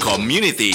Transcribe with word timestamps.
Community. 0.00 0.72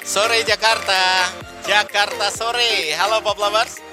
Sore 0.00 0.40
Jakarta, 0.40 1.28
Jakarta 1.60 2.32
sore. 2.32 2.96
Halo 2.96 3.20
Pop 3.20 3.36
Lovers. 3.36 3.84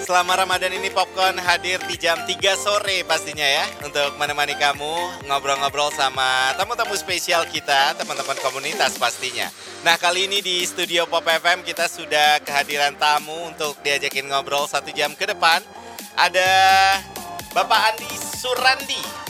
Selama 0.00 0.32
Ramadan 0.32 0.72
ini 0.72 0.88
Popcorn 0.88 1.36
hadir 1.36 1.76
di 1.84 2.00
jam 2.00 2.16
3 2.24 2.40
sore 2.56 3.04
pastinya 3.04 3.44
ya 3.44 3.68
Untuk 3.84 4.16
menemani 4.16 4.56
kamu 4.56 5.26
ngobrol-ngobrol 5.28 5.92
sama 5.92 6.56
tamu-tamu 6.56 6.96
spesial 6.96 7.44
kita 7.44 7.98
Teman-teman 8.00 8.38
komunitas 8.40 8.96
pastinya 8.96 9.52
Nah 9.84 10.00
kali 10.00 10.24
ini 10.24 10.40
di 10.40 10.64
studio 10.64 11.04
Pop 11.04 11.26
FM 11.26 11.66
kita 11.66 11.84
sudah 11.90 12.40
kehadiran 12.40 12.96
tamu 12.96 13.50
Untuk 13.52 13.76
diajakin 13.84 14.30
ngobrol 14.30 14.64
satu 14.64 14.88
jam 14.94 15.12
ke 15.12 15.28
depan 15.28 15.60
Ada 16.16 16.48
Bapak 17.52 17.92
Andi 17.92 18.10
Surandi 18.40 19.29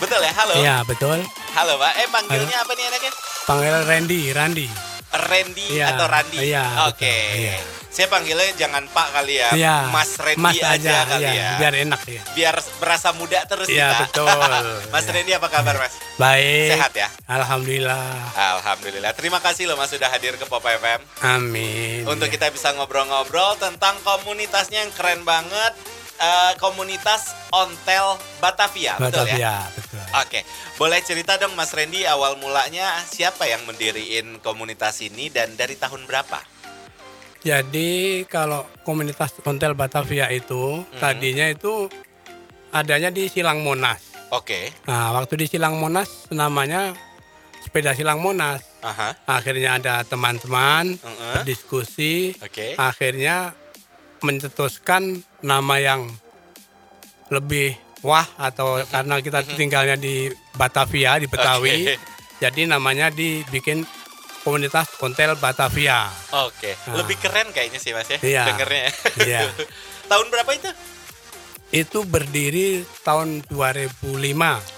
Betul 0.00 0.20
ya? 0.24 0.32
Halo? 0.32 0.54
Iya 0.56 0.76
betul. 0.82 1.18
Halo 1.52 1.76
Pak, 1.76 1.92
eh 1.94 2.08
panggilnya 2.08 2.56
apa 2.56 2.72
nih 2.72 2.84
anaknya? 2.88 3.12
Panggil 3.44 3.74
Randy, 3.84 4.20
Randy. 4.32 4.66
Randy 5.10 5.66
Iya, 5.74 5.86
atau 5.92 6.06
Randi? 6.06 6.38
iya, 6.38 6.86
Oke. 6.86 7.02
betul, 7.02 7.42
iya. 7.42 7.56
Saya 7.90 8.06
panggilnya 8.06 8.54
jangan 8.54 8.86
Pak 8.86 9.08
kali 9.10 9.42
ya. 9.42 9.50
Iya. 9.50 9.76
Mas 9.90 10.14
Randy 10.14 10.38
Mas 10.38 10.54
aja, 10.56 11.02
kali 11.04 11.26
iya, 11.26 11.34
ya. 11.34 11.50
Biar 11.58 11.74
enak 11.76 12.00
ya. 12.06 12.22
Biar 12.32 12.54
berasa 12.78 13.10
muda 13.10 13.42
terus 13.44 13.66
Iya, 13.66 13.90
kita. 13.90 13.98
betul. 14.06 14.30
mas 14.94 15.02
Iya. 15.02 15.10
Randy 15.10 15.32
apa 15.34 15.48
kabar 15.50 15.74
Mas? 15.76 15.94
Baik. 16.14 16.70
Sehat 16.70 16.92
ya? 16.94 17.08
Alhamdulillah. 17.26 18.06
Alhamdulillah. 18.32 19.10
Terima 19.12 19.42
kasih 19.42 19.66
loh 19.66 19.74
Mas 19.74 19.90
sudah 19.90 20.06
hadir 20.06 20.38
ke 20.38 20.46
Pop 20.46 20.62
FM. 20.62 21.02
Amin. 21.26 22.06
Untuk 22.06 22.30
Ya. 22.30 22.32
kita 22.32 22.46
bisa 22.48 22.70
ngobrol-ngobrol 22.70 23.58
tentang 23.58 23.98
komunitasnya 24.00 24.86
yang 24.86 24.94
keren 24.94 25.26
banget. 25.26 25.74
Eh, 26.20 26.52
komunitas 26.56 27.32
Ontel 27.50 28.14
Batavia, 28.38 28.94
betul 28.96 29.26
ya? 29.26 29.64
Betul. 29.72 30.04
Oke, 30.14 30.40
boleh 30.76 31.00
cerita 31.00 31.34
dong 31.34 31.56
Mas 31.56 31.72
Randy 31.72 32.04
awal 32.04 32.36
mulanya 32.36 33.00
siapa 33.04 33.44
yang 33.44 33.64
mendiriin 33.64 34.38
komunitas 34.38 35.00
ini 35.00 35.28
dan 35.28 35.56
dari 35.56 35.74
tahun 35.74 36.04
berapa? 36.04 36.38
Jadi 37.40 38.22
kalau 38.28 38.68
komunitas 38.82 39.32
Ontel 39.42 39.72
Batavia 39.72 40.28
itu 40.28 40.84
Hmm. 40.84 41.00
tadinya 41.00 41.48
itu 41.48 41.88
adanya 42.70 43.08
di 43.08 43.26
Silang 43.26 43.64
Monas. 43.64 44.12
Oke, 44.30 44.70
Nah, 44.86 45.10
waktu 45.10 45.34
di 45.36 45.46
Silang 45.48 45.74
Monas 45.74 46.30
namanya 46.30 46.94
sepeda 47.60 47.90
Silang 47.92 48.20
Monas. 48.20 48.62
aha, 48.80 49.12
Akhirnya 49.26 49.76
ada 49.76 50.00
teman-teman 50.02 50.94
Heeh. 50.94 51.32
berdiskusi, 51.34 52.32
oke. 52.38 52.78
akhirnya 52.78 53.52
mencetuskan 54.20 55.02
nama 55.40 55.76
yang 55.76 56.08
lebih 57.30 57.74
wah 58.00 58.26
atau 58.36 58.80
karena 58.84 59.20
kita 59.20 59.44
tinggalnya 59.46 59.94
di 59.94 60.26
Batavia 60.52 61.16
di 61.16 61.26
Betawi 61.26 61.86
Oke. 61.86 61.94
jadi 62.38 62.66
namanya 62.66 63.08
dibikin 63.08 63.84
komunitas 64.40 64.88
Ontel 64.98 65.36
Batavia 65.36 66.08
Oke, 66.34 66.72
Nah. 66.88 66.96
lebih 66.96 67.20
keren 67.20 67.52
kayaknya 67.52 67.76
sih 67.76 67.92
Mas 67.92 68.08
ya, 68.08 68.18
Iya. 68.18 68.44
dengernya. 68.48 68.82
Iya. 69.20 69.40
Tahun 70.10 70.26
berapa 70.26 70.50
itu? 70.52 70.70
Itu 71.70 72.02
berdiri 72.02 72.82
tahun 73.00 73.46
2005 73.46 74.02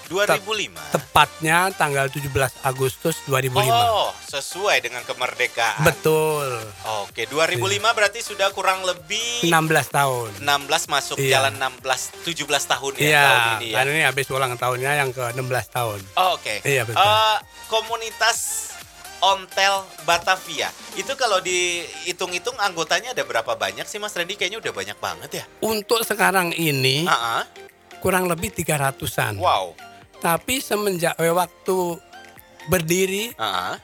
2005. 0.06 0.76
tepatnya 0.92 1.72
tanggal 1.72 2.04
17 2.06 2.28
Agustus 2.60 3.16
2005 3.24 3.64
Oh, 3.64 4.12
sesuai 4.22 4.76
dengan 4.80 5.00
kemerdekaan. 5.02 5.80
betul 5.82 6.52
Oke, 7.02 7.24
2005 7.24 7.56
berarti 7.90 8.20
sudah 8.20 8.52
kurang 8.52 8.84
lebih 8.84 9.40
16 9.40 9.88
tahun 9.88 10.30
16 10.38 10.84
masuk 10.86 11.16
Iya. 11.16 11.40
jalan 11.40 11.56
16 11.56 12.12
17 12.28 12.44
tahun 12.68 12.92
ya 12.94 13.02
Iya, 13.02 13.24
tahun 13.24 13.40
ini 13.56 13.66
ya. 13.66 13.74
karena 13.74 13.90
ini 13.90 14.02
habis 14.04 14.26
ulang 14.28 14.52
tahunnya 14.54 14.92
yang 14.94 15.10
ke 15.10 15.24
16 15.32 15.66
tahun. 15.70 16.00
Oh, 16.14 16.36
Oke. 16.36 16.60
Iya, 16.62 16.84
betul. 16.84 17.00
Eh, 17.00 17.36
komunitas 17.66 18.68
Ontel 19.22 19.86
Batavia. 20.02 20.68
Itu 20.98 21.14
kalau 21.14 21.38
dihitung-hitung 21.38 22.58
anggotanya 22.58 23.14
ada 23.14 23.22
berapa 23.22 23.54
banyak 23.54 23.86
sih 23.86 24.02
Mas 24.02 24.18
Randy? 24.18 24.34
Kayaknya 24.34 24.58
udah 24.58 24.72
banyak 24.74 24.98
banget 24.98 25.30
ya. 25.40 25.44
Untuk 25.62 26.02
sekarang 26.02 26.50
ini 26.58 27.06
ah. 27.06 27.46
kurang 28.02 28.26
lebih 28.26 28.50
300-an. 28.50 29.38
Wow. 29.38 29.78
Tapi 30.18 30.58
semenjak 30.58 31.14
waktu 31.18 31.78
berdiri 32.66 33.30
ah. 33.38 33.78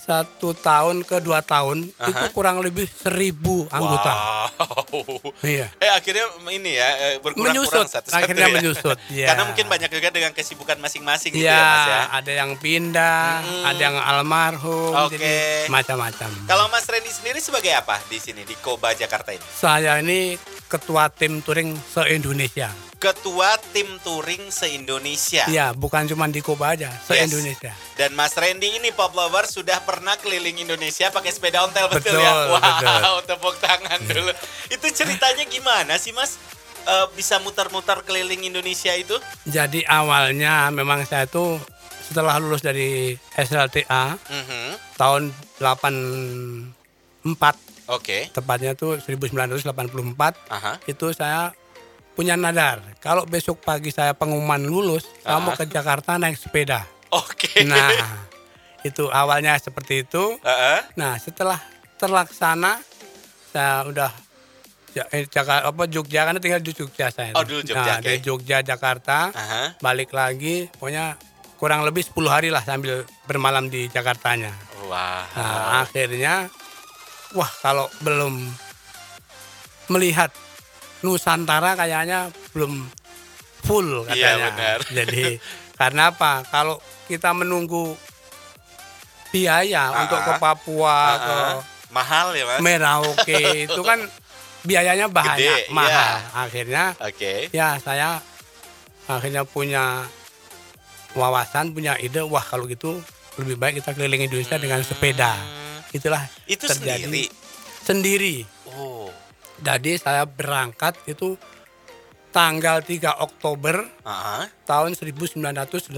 Satu 0.00 0.50
tahun 0.52 1.04
ke 1.04 1.20
dua 1.20 1.40
tahun 1.40 1.92
Aha. 1.94 2.08
itu 2.08 2.24
kurang 2.32 2.58
lebih 2.58 2.88
seribu 2.88 3.68
anggota. 3.68 4.12
Wow. 4.56 5.30
Iya. 5.40 5.68
Eh 5.76 5.88
akhirnya 5.88 6.24
ini 6.50 6.74
ya 6.74 6.88
eh, 6.88 7.14
berkurang-kurang 7.18 7.60
Menyusut, 7.60 7.86
satu-satu 7.86 8.16
akhirnya 8.16 8.46
ya. 8.46 8.54
menyusut, 8.56 8.98
ya. 9.20 9.26
Karena 9.28 9.42
mungkin 9.44 9.66
banyak 9.66 9.88
juga 9.88 10.08
dengan 10.08 10.32
kesibukan 10.32 10.76
masing-masing 10.76 11.30
gitu 11.32 11.44
Iya, 11.44 11.52
ya 11.52 11.60
Mas 11.60 11.86
ya. 11.86 12.00
ada 12.16 12.32
yang 12.34 12.50
pindah, 12.56 13.22
Hmm. 13.40 13.64
ada 13.66 13.80
yang 13.80 13.96
almarhum, 13.96 14.92
Oke. 14.98 15.14
jadi 15.14 15.32
macam-macam. 15.68 16.30
Kalau 16.44 16.64
Mas 16.66 16.84
Randy 16.84 17.08
sendiri 17.08 17.38
sebagai 17.38 17.70
apa 17.70 18.00
di 18.06 18.16
sini 18.16 18.42
di 18.42 18.56
Koba 18.56 18.92
Jakarta 18.92 19.30
ini? 19.30 19.44
Saya 19.46 19.98
ini 19.98 20.34
ketua 20.66 21.08
tim 21.08 21.38
touring 21.38 21.76
se-Indonesia. 21.76 22.89
Ketua 23.00 23.56
tim 23.72 23.96
touring 24.04 24.52
se-Indonesia. 24.52 25.48
Iya, 25.48 25.72
bukan 25.72 26.04
cuma 26.04 26.28
di 26.28 26.38
Koba 26.38 26.76
aja, 26.76 26.92
se-Indonesia. 27.00 27.72
Dan 27.96 28.12
Mas 28.12 28.36
Randy 28.36 28.76
ini 28.76 28.92
pop 28.92 29.10
lover 29.10 29.48
sudah 29.48 29.80
pernah 29.80 30.20
keliling 30.20 30.60
Indonesia 30.60 31.08
pakai 31.08 31.32
sepeda 31.32 31.64
ontel 31.64 31.88
betul, 31.88 32.12
Betul, 32.12 32.20
ya? 32.20 32.32
Wow, 32.52 32.60
betul. 32.60 33.16
tepuk 33.32 33.56
tangan 33.56 34.00
dulu. 34.04 34.32
Itu 34.68 34.86
ceritanya 34.92 35.44
gimana 35.44 35.96
sih 35.96 36.12
Mas? 36.12 36.36
Eh, 36.80 37.06
bisa 37.12 37.36
muter-muter 37.40 38.00
keliling 38.04 38.42
Indonesia 38.42 38.92
itu? 38.92 39.16
Jadi 39.44 39.84
awalnya 39.84 40.68
memang 40.68 41.04
saya 41.04 41.24
tuh 41.24 41.56
setelah 42.04 42.36
lulus 42.36 42.60
dari 42.60 43.16
SLTA 43.32 44.20
Mhm. 44.20 44.96
tahun 44.96 45.32
84 45.56 47.56
Oke. 47.86 48.28
tepatnya 48.28 48.74
tuh 48.74 48.98
1984 48.98 50.36
Aha. 50.48 50.80
itu 50.84 51.12
saya 51.12 51.52
punya 52.12 52.34
nadar 52.34 52.82
kalau 52.98 53.24
besok 53.24 53.60
pagi 53.60 53.88
saya 53.88 54.12
pengumuman 54.12 54.60
lulus 54.60 55.06
Ah. 55.22 55.40
ke 55.52 55.64
Jakarta 55.64 56.14
naik 56.14 56.36
sepeda. 56.36 56.84
Oke. 57.10 57.64
Nah, 57.64 57.90
itu 58.88 59.08
awalnya 59.08 59.56
seperti 59.56 60.04
itu. 60.04 60.36
Heeh. 60.38 60.80
Nah, 60.94 61.16
setelah 61.16 61.58
terlaksana 61.96 62.80
saya 63.46 63.82
udah 63.84 64.10
eh, 65.10 65.24
Jakarta 65.24 65.68
apa 65.68 65.86
Jogja 65.86 66.22
kan 66.22 66.38
tinggal 66.38 66.58
di 66.58 66.70
Jogja 66.70 67.08
saya. 67.08 67.30
Oh, 67.32 67.42
dulu 67.42 67.62
Jogja, 67.62 67.78
Nah, 67.78 67.98
oke. 67.98 68.04
dari 68.04 68.18
Jogja 68.18 68.58
Jakarta 68.60 69.30
Aha. 69.30 69.62
balik 69.78 70.10
lagi 70.10 70.66
pokoknya 70.68 71.14
kurang 71.56 71.82
lebih 71.82 72.02
10 72.02 72.26
hari 72.26 72.48
lah 72.48 72.60
sambil 72.60 73.02
bermalam 73.24 73.66
di 73.66 73.86
Jakartanya. 73.86 74.50
Wah. 74.82 75.24
Nah, 75.30 75.84
akhirnya 75.84 76.48
wah 77.30 77.50
kalau 77.60 77.86
belum 78.00 78.34
melihat 79.88 80.30
Nusantara 81.00 81.74
kayaknya 81.74 82.28
belum 82.52 82.84
full 83.62 84.04
Iya, 84.06 84.36
katanya. 84.36 84.46
benar. 84.52 84.78
Jadi 84.98 85.24
karena 85.74 86.02
apa? 86.10 86.32
Kalau 86.44 86.76
kita 87.06 87.32
menunggu 87.32 87.96
biaya 89.30 89.84
Ah, 89.88 90.00
untuk 90.02 90.18
ke 90.18 90.32
ah. 90.32 90.38
Papua, 90.38 90.90
Ah, 90.92 91.16
ke 91.16 91.34
ah. 91.34 91.54
mahal 91.88 92.26
ya 92.32 92.44
Mas? 92.46 92.58
Merauke 92.60 93.40
itu 93.64 93.80
kan 93.80 93.98
biayanya 94.60 95.06
Gede, 95.06 95.16
banyak, 95.16 95.58
mahal. 95.70 95.88
iya. 95.88 96.36
Akhirnya 96.36 96.84
Oke. 96.98 97.48
ya 97.50 97.78
saya 97.78 98.20
akhirnya 99.06 99.42
punya 99.42 100.04
wawasan, 101.12 101.72
punya 101.72 101.96
ide, 101.96 102.22
wah 102.22 102.42
kalau 102.42 102.66
gitu 102.66 103.00
lebih 103.36 103.56
baik 103.56 103.80
kita 103.80 103.94
keliling 103.94 104.26
Indonesia 104.26 104.56
dengan 104.56 104.82
sepeda. 104.82 105.32
Hmm. 105.32 105.80
Itulah 105.90 106.22
Itu 106.44 106.68
terjadi 106.68 107.02
sendiri. 107.02 107.24
sendiri. 107.80 108.36
Oh. 108.70 109.08
Jadi 109.60 110.00
saya 110.00 110.24
berangkat 110.24 110.96
itu 111.04 111.36
tanggal 112.30 112.80
3 112.80 113.20
Oktober 113.20 113.84
Aha. 114.06 114.48
tahun 114.64 114.94
1988. 114.96 115.92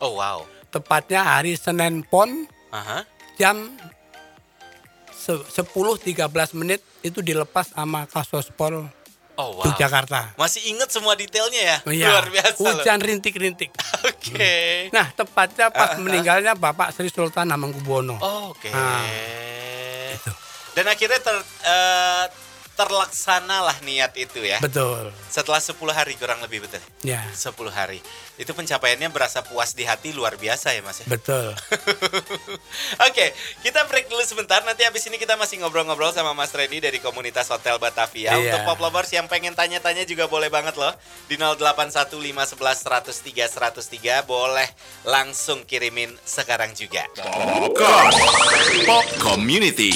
Oh 0.00 0.16
wow. 0.16 0.46
Tepatnya 0.68 1.24
hari 1.24 1.58
Senin 1.58 2.04
Pon 2.06 2.46
Aha. 2.72 3.04
jam 3.36 3.72
se- 5.12 5.44
10.13 5.44 6.54
menit 6.56 6.80
itu 7.04 7.20
dilepas 7.20 7.72
sama 7.74 8.06
Kasospol 8.08 8.88
Oh 9.38 9.54
wow. 9.54 9.70
Yogyakarta. 9.70 10.34
Masih 10.34 10.66
inget 10.66 10.90
semua 10.90 11.14
detailnya 11.14 11.62
ya? 11.62 11.76
Iya, 11.86 12.10
Luar 12.10 12.26
biasa 12.26 12.58
loh. 12.58 12.74
Hujan 12.82 12.98
rintik-rintik. 12.98 13.70
Oke. 14.02 14.90
Nah, 14.90 15.14
tepatnya 15.14 15.70
pas 15.70 15.94
ah. 15.94 16.02
meninggalnya 16.02 16.58
Bapak 16.58 16.90
Sri 16.90 17.06
Sultan 17.06 17.46
Hamengkubuwono. 17.54 18.18
Oh, 18.18 18.50
Oke. 18.50 18.66
Nah, 18.74 19.06
itu. 20.10 20.47
Dan 20.78 20.86
akhirnya 20.86 21.18
ter, 21.18 21.34
eh, 21.66 22.24
terlaksanalah 22.78 23.82
niat 23.82 24.14
itu 24.14 24.38
ya. 24.38 24.62
Betul. 24.62 25.10
Setelah 25.26 25.58
10 25.58 25.74
hari 25.90 26.14
kurang 26.14 26.38
lebih 26.38 26.62
betul. 26.62 26.78
Ya, 27.02 27.26
10 27.34 27.50
hari. 27.74 27.98
Itu 28.38 28.54
pencapaiannya 28.54 29.10
berasa 29.10 29.42
puas 29.42 29.74
di 29.74 29.82
hati 29.82 30.14
luar 30.14 30.38
biasa 30.38 30.70
ya 30.70 30.78
Mas 30.86 31.02
ya. 31.02 31.10
betul. 31.10 31.58
Oke, 33.10 33.34
kita 33.66 33.82
break 33.90 34.06
dulu 34.06 34.22
sebentar. 34.22 34.62
Nanti 34.62 34.86
habis 34.86 35.02
ini 35.10 35.18
kita 35.18 35.34
masih 35.34 35.58
ngobrol-ngobrol 35.58 36.14
sama 36.14 36.38
Mas 36.38 36.54
Redi 36.54 36.78
dari 36.78 37.02
komunitas 37.02 37.50
Hotel 37.50 37.82
Batavia. 37.82 38.38
Iya. 38.38 38.62
Untuk 38.62 38.70
pop 38.70 38.78
lovers 38.78 39.10
yang 39.10 39.26
pengen 39.26 39.58
tanya-tanya 39.58 40.06
juga 40.06 40.30
boleh 40.30 40.46
banget 40.46 40.78
loh. 40.78 40.94
Di 41.26 41.34
0815111003 41.34 44.22
boleh 44.22 44.70
langsung 45.02 45.66
kirimin 45.66 46.14
sekarang 46.22 46.78
juga. 46.78 47.10
Popcorn 47.18 48.14
Pop 48.86 49.02
Community 49.18 49.90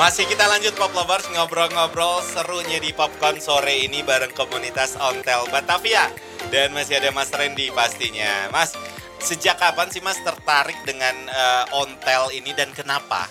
Masih 0.00 0.24
kita 0.24 0.48
lanjut 0.48 0.72
Pop 0.80 0.96
Lovers 0.96 1.28
ngobrol-ngobrol 1.28 2.24
serunya 2.24 2.80
di 2.80 2.88
Popcorn 2.88 3.36
sore 3.36 3.84
ini 3.84 4.00
bareng 4.00 4.32
komunitas 4.32 4.96
Ontel 4.96 5.44
Batavia. 5.52 6.08
Dan 6.48 6.72
masih 6.72 7.04
ada 7.04 7.12
Mas 7.12 7.28
Randy 7.28 7.68
pastinya. 7.68 8.48
Mas, 8.48 8.72
sejak 9.20 9.60
kapan 9.60 9.92
sih 9.92 10.00
Mas 10.00 10.16
tertarik 10.24 10.80
dengan 10.88 11.12
eh, 11.28 11.76
Ontel 11.76 12.32
ini 12.32 12.56
dan 12.56 12.72
kenapa? 12.72 13.28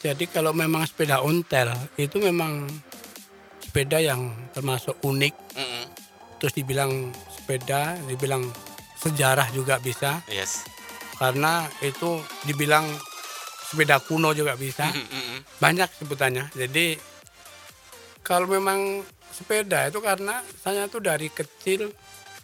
Jadi 0.00 0.32
kalau 0.32 0.56
memang 0.56 0.88
sepeda 0.88 1.20
ontel 1.20 1.76
itu 2.00 2.16
memang 2.24 2.64
sepeda 3.60 4.00
yang 4.00 4.32
termasuk 4.56 4.96
unik. 5.04 5.36
Mm-mm. 5.60 5.84
Terus 6.40 6.56
dibilang 6.56 7.12
sepeda, 7.28 8.00
dibilang 8.08 8.48
sejarah 8.96 9.52
juga 9.52 9.76
bisa. 9.76 10.24
Yes. 10.32 10.64
Karena 11.20 11.68
itu 11.84 12.16
dibilang 12.48 12.88
sepeda 13.68 14.00
kuno 14.00 14.32
juga 14.32 14.56
bisa. 14.56 14.88
Mm-mm. 14.88 15.44
Banyak 15.58 15.88
sebutannya. 15.94 16.48
Jadi 16.52 16.96
kalau 18.20 18.48
memang 18.48 19.04
sepeda 19.28 19.86
itu 19.86 20.00
karena 20.00 20.40
saya 20.58 20.88
tuh 20.88 21.00
dari 21.00 21.28
kecil 21.28 21.92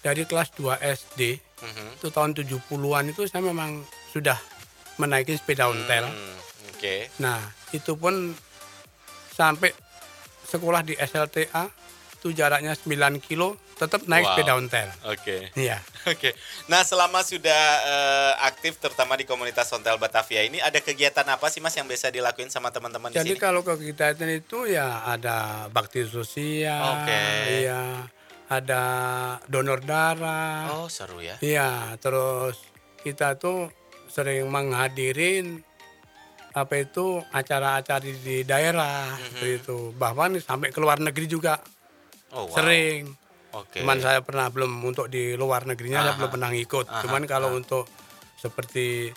dari 0.01 0.25
kelas 0.25 0.53
2 0.55 0.79
SD 0.81 1.41
Mhm. 1.65 1.97
itu 1.97 2.09
tahun 2.13 2.37
70-an 2.37 3.09
itu 3.09 3.25
saya 3.25 3.41
memang 3.41 3.81
sudah 4.13 4.37
menaiki 5.01 5.33
sepeda 5.33 5.65
ontel. 5.65 6.05
Hmm, 6.05 6.37
Oke. 6.71 7.09
Nah, 7.17 7.41
itu 7.73 7.97
pun 7.97 8.37
sampai 9.33 9.73
sekolah 10.45 10.85
di 10.85 10.93
SLTA 10.93 11.65
itu 12.25 12.33
jaraknya 12.33 12.73
9 12.73 12.89
kilo 13.21 13.53
tetap 13.77 14.09
naik 14.09 14.25
Wow. 14.25 14.33
sepeda 14.33 14.53
ontel. 14.57 14.89
Oke. 15.05 15.53
Iya. 15.53 15.77
Oke. 16.09 16.33
Nah, 16.67 16.81
selama 16.81 17.21
sudah 17.21 17.53
eh, 17.85 18.33
aktif 18.41 18.81
terutama 18.81 19.13
di 19.13 19.29
komunitas 19.29 19.69
Ontel 19.69 20.01
Batavia 20.01 20.41
ini 20.41 20.57
ada 20.57 20.81
kegiatan 20.81 21.21
apa 21.29 21.53
sih 21.53 21.61
Mas 21.61 21.77
yang 21.77 21.85
biasa 21.85 22.09
dilakuin 22.09 22.49
sama 22.49 22.73
teman-teman 22.73 23.13
di 23.13 23.21
Jadi 23.21 23.37
sini? 23.37 23.37
kalau 23.37 23.61
kegiatan 23.61 24.17
itu 24.27 24.65
ya 24.65 25.05
ada 25.05 25.69
bakti 25.69 26.01
sosial, 26.03 27.05
Oke. 27.05 27.21
iya, 27.61 28.09
ada 28.47 28.83
donor 29.45 29.85
darah, 29.85 30.73
Oh, 30.75 30.89
seru 30.89 31.21
ya. 31.21 31.37
iya, 31.39 31.93
terus 31.99 32.57
kita 33.01 33.37
tuh 33.37 33.69
sering 34.09 34.49
menghadirin 34.49 35.61
apa 36.55 36.79
itu 36.79 37.21
acara-acara 37.29 37.99
di, 38.01 38.47
daerah 38.47 39.13
seperti 39.19 39.61
itu, 39.61 39.79
bahkan 39.93 40.39
sampai 40.39 40.71
ke 40.71 40.79
luar 40.79 41.03
negeri 41.03 41.27
juga 41.27 41.59
Oh, 42.35 42.51
wow. 42.51 42.55
sering. 42.55 43.15
Oke. 43.55 43.81
Cuman 43.81 44.03
saya 44.03 44.19
pernah 44.27 44.51
belum 44.51 44.83
untuk 44.83 45.07
di 45.07 45.39
luar 45.39 45.63
negerinya 45.65 46.03
saya 46.03 46.13
Aha. 46.15 46.19
belum 46.19 46.31
pernah 46.35 46.51
ngikut. 46.51 46.87
Aha, 46.91 47.01
Cuman 47.07 47.23
kalau 47.31 47.55
aha. 47.55 47.59
untuk 47.63 47.85
seperti 48.35 49.15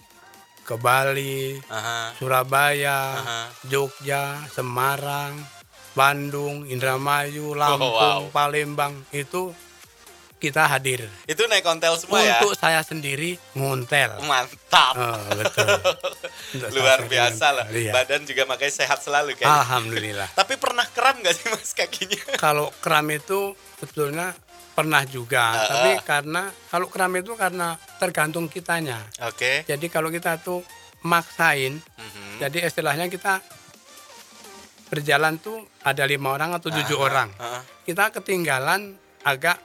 ke 0.61 0.75
Bali, 0.77 1.57
Aha. 1.73 2.13
Surabaya, 2.13 3.01
Aha. 3.17 3.39
Jogja, 3.65 4.37
Semarang, 4.53 5.33
Bandung, 5.97 6.69
Indramayu, 6.69 7.57
Lampung, 7.57 7.97
wow. 7.97 8.29
Palembang 8.29 8.93
itu 9.09 9.49
kita 10.37 10.69
hadir. 10.69 11.09
Itu 11.25 11.49
naik 11.49 11.65
ontel 11.65 11.97
semua 11.97 12.21
ya? 12.21 12.37
Untuk 12.39 12.53
saya 12.53 12.85
sendiri 12.85 13.41
ngontel. 13.53 14.21
Mantap. 14.21 14.93
Oh, 14.93 15.17
betul. 15.33 15.65
Untuk 16.53 16.69
Luar 16.77 17.01
biasa 17.03 17.57
lah. 17.57 17.65
iya. 17.73 17.89
Badan 17.89 18.21
juga 18.23 18.45
makanya 18.45 18.73
sehat 18.77 19.01
selalu 19.01 19.33
kan. 19.33 19.49
Alhamdulillah. 19.49 20.29
Tapi 20.39 20.53
pernah 20.55 20.85
kram 20.85 21.17
gak 21.19 21.33
sih 21.33 21.49
Mas 21.49 21.73
kakinya? 21.73 22.21
kalau 22.43 22.69
kram 22.77 23.09
itu 23.09 23.57
sebetulnya 23.77 24.37
pernah 24.77 25.01
juga, 25.03 25.57
Ah, 25.57 25.65
tapi 25.67 25.91
karena 26.05 26.53
kalau 26.69 26.85
kram 26.85 27.09
itu 27.17 27.33
karena 27.33 27.73
tergantung 27.97 28.45
kitanya. 28.45 29.01
Oke. 29.25 29.65
Jadi 29.65 29.89
kalau 29.89 30.13
kita 30.13 30.37
tuh 30.37 30.61
maksain, 31.01 31.81
Mhm. 31.81 32.37
jadi 32.37 32.69
istilahnya 32.69 33.09
kita 33.09 33.41
berjalan 34.87 35.35
tuh 35.37 35.65
ada 35.81 36.05
lima 36.05 36.29
orang 36.29 36.53
atau 36.53 36.69
tujuh 36.69 36.93
Aha, 36.93 37.03
orang, 37.03 37.29
aha. 37.35 37.59
kita 37.83 38.13
ketinggalan 38.13 38.93
agak 39.25 39.57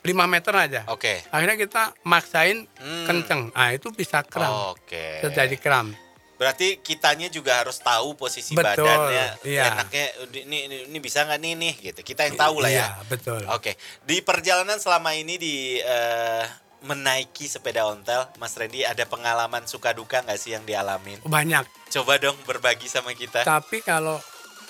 5 0.00 0.14
meter 0.26 0.54
aja. 0.54 0.80
Oke. 0.86 1.20
Akhirnya 1.28 1.56
kita 1.56 1.82
maksain 2.02 2.64
Hmm. 2.76 3.04
kenceng, 3.04 3.42
ah 3.52 3.70
itu 3.70 3.90
bisa 3.90 4.22
kram, 4.22 4.72
Oke. 4.72 5.20
terjadi 5.20 5.56
kram. 5.56 5.90
Berarti 6.38 6.78
kitanya 6.78 7.26
juga 7.26 7.58
harus 7.58 7.82
tahu 7.82 8.14
posisi 8.14 8.54
Betul, 8.54 8.86
badannya. 8.86 9.42
iya. 9.42 9.74
Enaknya 9.74 10.04
ini, 10.38 10.58
ini 10.64 10.76
ini 10.86 10.98
bisa 10.98 11.26
nggak 11.26 11.34
nih 11.36 11.54
nih 11.56 11.74
gitu. 11.90 12.00
Kita 12.04 12.22
yang 12.24 12.38
tahu 12.38 12.62
lah 12.62 12.70
ya. 12.70 12.78
Iya, 12.78 12.88
betul. 13.10 13.42
Oke. 13.50 13.74
Di 14.06 14.22
perjalanan 14.22 14.78
selama 14.78 15.12
ini 15.12 15.34
di 15.34 15.54
eh, 15.76 16.46
menaiki 16.78 17.50
sepeda 17.50 17.90
ontel, 17.90 18.30
Mas 18.38 18.54
Randy 18.54 18.86
ada 18.86 19.02
pengalaman 19.02 19.66
suka 19.66 19.90
duka 19.90 20.22
nggak 20.22 20.38
sih 20.38 20.54
yang 20.54 20.62
dialamin? 20.62 21.18
Banyak. 21.26 21.66
Coba 21.90 22.22
dong 22.22 22.38
berbagi 22.46 22.86
sama 22.86 23.18
kita. 23.18 23.42
Tapi 23.42 23.82
kalau 23.82 24.22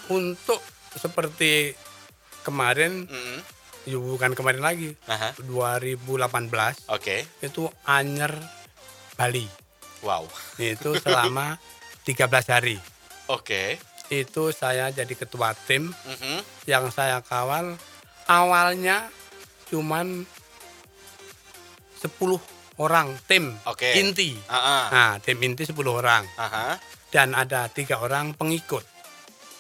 untuk 0.09 0.65
seperti 0.95 1.77
kemarin, 2.41 3.05
Mm-mm. 3.05 3.39
Ya 3.85 3.97
bukan 3.97 4.33
kemarin 4.33 4.61
lagi, 4.61 4.97
Aha. 5.07 5.37
2018 5.39 6.89
Oke. 6.89 7.27
itu 7.39 7.69
Anyer 7.85 8.35
Bali. 9.15 9.47
Wow. 10.01 10.27
Itu 10.57 10.95
selama 10.97 11.59
13 12.07 12.25
hari. 12.49 12.77
Oke. 13.27 13.77
Itu 14.09 14.51
saya 14.51 14.89
jadi 14.89 15.13
ketua 15.13 15.53
tim 15.55 15.93
Mhm. 15.93 16.41
yang 16.65 16.89
saya 16.89 17.21
kawal. 17.21 17.77
Awalnya 18.25 19.09
cuman 19.69 20.25
10 21.99 22.41
orang 22.79 23.13
tim 23.27 23.53
Oke. 23.67 23.91
inti. 23.95 24.39
Ah, 24.47 24.57
ah. 24.57 24.85
Nah, 24.89 25.13
tim 25.19 25.37
inti 25.43 25.67
10 25.67 25.75
orang 25.91 26.25
Aha. 26.37 26.79
dan 27.11 27.35
ada 27.35 27.67
tiga 27.69 27.99
orang 27.99 28.33
pengikut. 28.33 28.87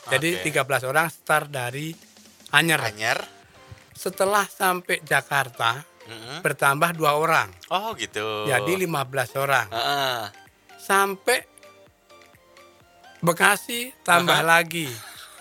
Jadi 0.09 0.41
Oke. 0.41 0.49
13 0.49 0.87
orang 0.87 1.11
start 1.11 1.50
dari 1.50 1.93
Anyer. 2.49 2.81
Anyar. 2.81 3.19
Setelah 3.99 4.47
sampai 4.47 5.03
Jakarta 5.03 5.83
Mhm. 6.09 6.41
bertambah 6.41 6.95
dua 6.95 7.19
orang. 7.19 7.50
Oh 7.69 7.93
gitu. 7.99 8.47
Jadi 8.49 8.79
15 8.81 9.35
orang. 9.37 9.67
Ah. 9.69 10.31
Sampai 10.79 11.45
Bekasi 13.19 13.91
tambah 14.06 14.39
lagi. 14.47 14.87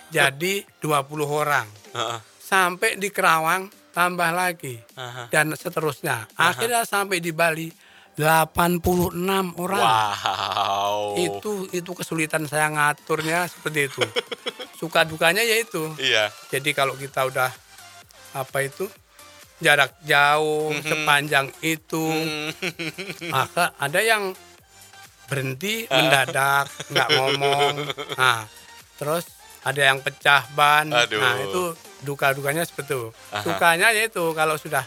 Jadi 0.09 0.65
20 0.81 1.29
orang. 1.29 1.69
Ah. 1.93 2.17
Sampai 2.41 2.97
di 2.97 3.13
Kerawang 3.13 3.69
tambah 3.93 4.33
lagi. 4.33 4.81
Aha. 4.97 5.29
Dan 5.29 5.53
seterusnya. 5.53 6.25
Akhirnya 6.33 6.81
sampai 6.89 7.21
di 7.21 7.29
Bali 7.29 7.69
86 8.17 9.53
orang. 9.61 9.83
Wow. 9.85 11.21
Itu 11.21 11.69
itu 11.69 11.91
kesulitan 11.93 12.49
saya 12.49 12.65
ngaturnya 12.73 13.45
seperti 13.45 13.93
itu. 13.93 14.01
Suka 14.81 15.05
dukanya 15.05 15.45
yaitu. 15.45 15.93
Iya. 16.01 16.33
Jadi 16.49 16.73
kalau 16.73 16.97
kita 16.97 17.29
udah 17.29 17.53
apa 18.33 18.57
itu 18.61 18.85
jarak 19.57 19.95
jauh 20.01 20.69
Mhm. 20.69 20.83
sepanjang 20.83 21.47
itu 21.61 22.05
Hmm. 22.05 22.49
maka 23.27 23.73
ada 23.75 23.99
yang 23.99 24.33
berhenti 25.25 25.83
mendadak 25.87 26.69
nggak 26.87 27.09
ngomong 27.11 27.73
nah 28.19 28.47
terus 28.95 29.25
ada 29.61 29.81
yang 29.83 29.99
pecah 29.99 30.47
ban 30.53 30.87
Aduh. 30.87 31.19
nah 31.19 31.35
itu 31.37 31.63
duka 31.99 32.31
dukanya 32.31 32.63
seperti 32.63 32.93
itu 32.93 33.09
Aha. 33.29 33.43
sukanya 33.43 33.87
yaitu 33.91 34.23
kalau 34.31 34.55
sudah 34.55 34.85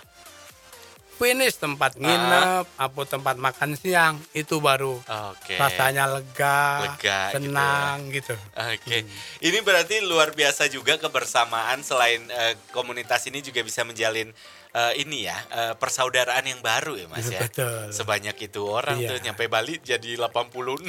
finish 1.21 1.55
tempat 1.55 1.93
nginep 1.95 2.65
atau 2.75 3.05
tempat 3.05 3.37
makan 3.37 3.77
siang 3.77 4.17
itu 4.33 4.57
baru 4.59 4.97
Oke. 5.29 5.55
rasanya 5.55 6.09
lega, 6.09 6.89
Lega 6.89 6.97
gitu 6.97 7.05
ya. 7.05 7.21
senang 7.37 7.97
gitu, 8.09 8.35
Oke, 8.57 9.05
ini 9.39 9.59
berarti 9.61 10.01
luar 10.01 10.33
biasa 10.33 10.67
juga 10.67 10.97
kebersamaan 10.97 11.81
selain 11.81 12.25
eh, 12.27 12.57
komunitas 12.71 13.21
ini 13.27 13.39
juga 13.41 13.61
bisa 13.61 13.85
menjalin 13.85 14.33
eh, 14.71 14.93
ini 14.97 15.27
ya 15.27 15.37
eh, 15.51 15.73
persaudaraan 15.75 16.41
yang 16.43 16.61
baru 16.61 16.97
ya 16.97 17.07
mas 17.07 17.29
ya. 17.29 17.43
betul 17.43 17.93
Sebanyak 17.93 18.41
itu 18.41 18.63
orang 18.65 18.97
Iya. 18.97 19.09
tuh 19.11 19.19
nyampe 19.21 19.45
Bali 19.47 19.77
jadi 19.79 20.17
86. 20.17 20.89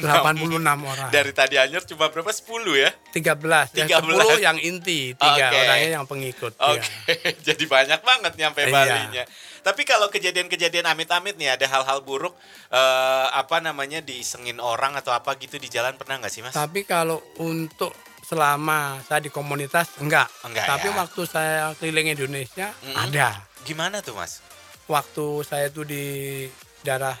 orang 0.82 1.08
Dari 1.10 1.32
tadi 1.32 1.54
Anyer 1.56 1.84
cuma 1.84 2.08
berapa? 2.08 2.30
10 2.30 2.48
ya? 2.74 2.90
13 3.12 3.76
ya 3.76 4.00
13. 4.00 4.40
10 4.40 4.40
yang 4.40 4.56
inti 4.56 5.12
tiga 5.12 5.46
Oke. 5.46 5.58
orangnya 5.58 5.90
yang 5.92 6.06
pengikut 6.06 6.52
Oke, 6.56 6.80
ya. 6.80 6.84
jadi 7.46 7.64
banyak 7.66 8.00
banget 8.00 8.32
nyampe 8.34 8.60
Iya. 8.62 8.72
Balinya. 8.72 9.24
Tapi 9.62 9.86
kalau 9.86 10.10
kejadian-kejadian 10.10 10.84
amit-amit 10.84 11.38
nih 11.38 11.54
ada 11.54 11.66
hal-hal 11.70 12.02
buruk 12.02 12.34
eh, 12.68 13.26
apa 13.30 13.62
namanya 13.62 14.02
diisengin 14.02 14.58
orang 14.58 14.98
atau 14.98 15.14
apa 15.14 15.38
gitu 15.38 15.54
di 15.56 15.70
jalan 15.70 15.94
pernah 15.94 16.18
nggak 16.18 16.32
sih 16.34 16.42
mas? 16.42 16.52
Tapi 16.52 16.82
kalau 16.82 17.22
untuk 17.38 17.94
selama 18.22 18.98
saya 19.06 19.22
di 19.22 19.30
komunitas 19.30 19.98
enggak. 19.98 20.26
Enggak 20.42 20.66
Tapi 20.66 20.88
ya? 20.88 20.94
waktu 20.98 21.20
saya 21.26 21.64
keliling 21.78 22.10
Indonesia 22.10 22.74
Mm-mm. 22.82 22.96
ada. 22.98 23.42
Gimana 23.62 24.02
tuh 24.02 24.18
mas? 24.18 24.42
Waktu 24.90 25.46
saya 25.46 25.70
tuh 25.70 25.86
di 25.86 26.46
daerah 26.82 27.14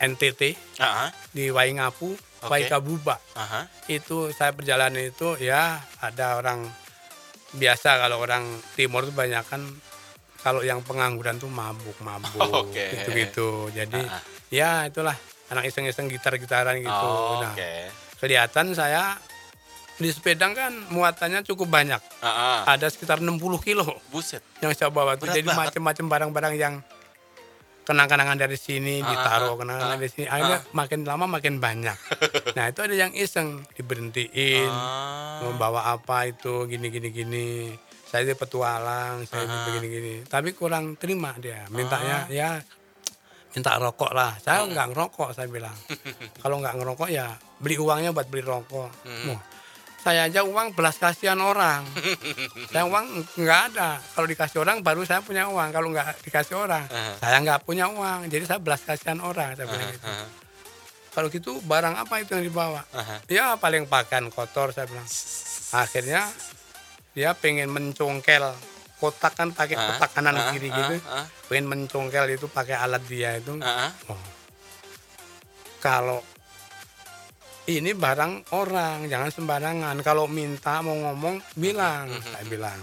NTT 0.00 0.56
Aha, 0.80 1.12
di 1.30 1.52
Waingapu, 1.52 2.12
Oke. 2.12 2.50
Waikabuba. 2.50 3.16
aha. 3.36 3.68
Itu 3.86 4.32
saya 4.32 4.52
perjalanan 4.52 5.00
itu 5.00 5.36
ya 5.38 5.80
ada 6.00 6.36
orang 6.36 6.66
biasa 7.54 8.02
kalau 8.02 8.18
orang 8.18 8.42
timur 8.74 9.06
tuh 9.06 9.14
banyak 9.14 9.44
kan 9.46 9.62
kalau 10.44 10.60
yang 10.60 10.84
pengangguran 10.84 11.40
tuh 11.40 11.48
mabuk-mabuk 11.48 12.36
Oke. 12.60 12.84
gitu-gitu. 12.92 13.72
Jadi 13.72 13.96
Ah, 13.98 14.20
ah. 14.20 14.22
ya 14.52 14.70
itulah 14.84 15.16
anak 15.48 15.64
iseng-iseng 15.64 16.06
gitar-gitaran 16.06 16.76
gitu. 16.76 16.92
Oh, 16.92 17.40
Nah, 17.40 17.56
kelihatan 18.20 18.76
saya 18.76 19.16
di 19.94 20.10
sepeda 20.10 20.50
kan 20.50 20.74
muatannya 20.90 21.40
cukup 21.42 21.72
banyak. 21.72 22.02
Ah, 22.20 22.28
ah. 22.28 22.58
Ada 22.68 22.92
sekitar 22.92 23.24
60 23.24 23.40
kilo 23.58 23.86
Buset. 24.12 24.44
yang 24.60 24.76
saya 24.76 24.92
bawa 24.92 25.16
tuh. 25.16 25.24
Berat 25.24 25.40
Jadi 25.40 25.48
macam-macam 25.48 26.04
barang-barang 26.04 26.54
yang 26.60 26.74
kenang-kenangan 27.84 28.36
dari 28.36 28.56
sini 28.56 28.98
Ah, 28.98 29.06
ditaruh 29.06 29.54
ah, 29.54 29.58
kenangan 29.60 29.86
ah, 29.86 29.92
dari 29.94 30.08
sini. 30.08 30.26
Akhirnya 30.26 30.60
makin 30.72 31.00
lama 31.04 31.24
makin 31.28 31.60
banyak. 31.60 31.96
nah 32.56 32.64
itu 32.66 32.80
ada 32.80 32.94
yang 32.96 33.12
iseng 33.12 33.62
diberhentiin, 33.72 34.68
Ah. 34.68 35.44
membawa 35.44 35.92
apa 35.92 36.26
itu 36.26 36.64
gini 36.64 36.88
gini 36.88 37.08
gini. 37.08 37.48
Saya 38.08 38.24
ini 38.24 38.34
petualang, 38.34 39.28
saya 39.28 39.44
ini 39.44 39.52
Ah. 39.52 39.62
begini 39.68 39.86
gini. 39.86 40.14
Tapi 40.24 40.52
kurang 40.52 40.96
terima 40.96 41.36
dia, 41.36 41.68
mintanya 41.68 42.24
Ah. 42.24 42.32
ya 42.32 42.50
minta 43.52 43.78
rokok 43.78 44.10
lah. 44.10 44.34
Saya 44.40 44.66
Hmm. 44.66 44.74
nggak 44.74 44.86
ngerokok, 44.90 45.30
saya 45.30 45.46
bilang. 45.46 45.76
Kalau 46.42 46.58
nggak 46.58 46.74
ngerokok 46.74 47.08
ya 47.08 47.30
beli 47.60 47.78
uangnya 47.78 48.10
buat 48.10 48.26
beli 48.26 48.42
rokok. 48.42 48.90
Hmm. 49.06 49.30
Wah, 49.30 49.40
saya 50.04 50.28
aja 50.28 50.44
uang 50.44 50.76
belas 50.76 50.94
kasihan 50.94 51.40
orang. 51.40 51.80
saya 52.72 52.84
uang 52.84 53.04
nggak 53.34 53.60
ada. 53.72 53.96
Kalau 54.04 54.28
dikasih 54.28 54.60
orang 54.60 54.78
baru 54.78 55.00
saya 55.02 55.18
punya 55.18 55.48
uang. 55.48 55.68
Kalau 55.70 55.88
nggak 55.88 56.20
dikasih 56.20 56.54
orang, 56.58 56.84
Ah. 56.86 57.16
saya 57.16 57.40
nggak 57.40 57.64
punya 57.64 57.88
uang. 57.88 58.28
Jadi 58.28 58.44
saya 58.44 58.60
belas 58.60 58.84
kasihan 58.84 59.16
orang. 59.18 59.56
Saya 59.56 59.64
bilang 59.64 59.88
gitu. 59.88 60.04
Kalau 61.10 61.28
gitu 61.30 61.50
barang 61.62 61.94
apa 61.96 62.14
itu 62.18 62.30
yang 62.32 62.44
dibawa? 62.44 62.84
aha. 62.90 63.24
Ya 63.26 63.56
paling 63.56 63.86
pakaian 63.86 64.28
kotor 64.28 64.70
saya 64.70 64.84
bilang. 64.84 65.08
Akhirnya 65.72 66.28
dia 67.10 67.32
pengen 67.32 67.70
mencongkel 67.70 68.52
kotak 68.94 69.32
kan 69.32 69.50
pakai 69.50 69.74
Ah, 69.74 69.84
kotak 69.88 70.10
kanan 70.12 70.34
ah, 70.34 70.50
kiri 70.50 70.68
gitu. 70.68 70.96
ah, 71.06 71.24
Pengen 71.46 71.64
mencongkel 71.66 72.28
itu 72.30 72.44
pakai 72.46 72.76
alat 72.76 73.00
dia 73.06 73.38
itu. 73.38 73.56
ah. 73.58 73.88
Oh. 74.06 74.20
Kalau 75.78 76.20
ini 77.64 77.96
barang 77.96 78.52
orang, 78.52 79.08
jangan 79.08 79.30
sembarangan. 79.32 79.96
Kalau 80.04 80.28
minta 80.28 80.84
mau 80.84 80.92
ngomong, 80.92 81.56
bilang, 81.56 82.12
Mm-hmm. 82.12 82.32
saya 82.34 82.44
bilang. 82.44 82.80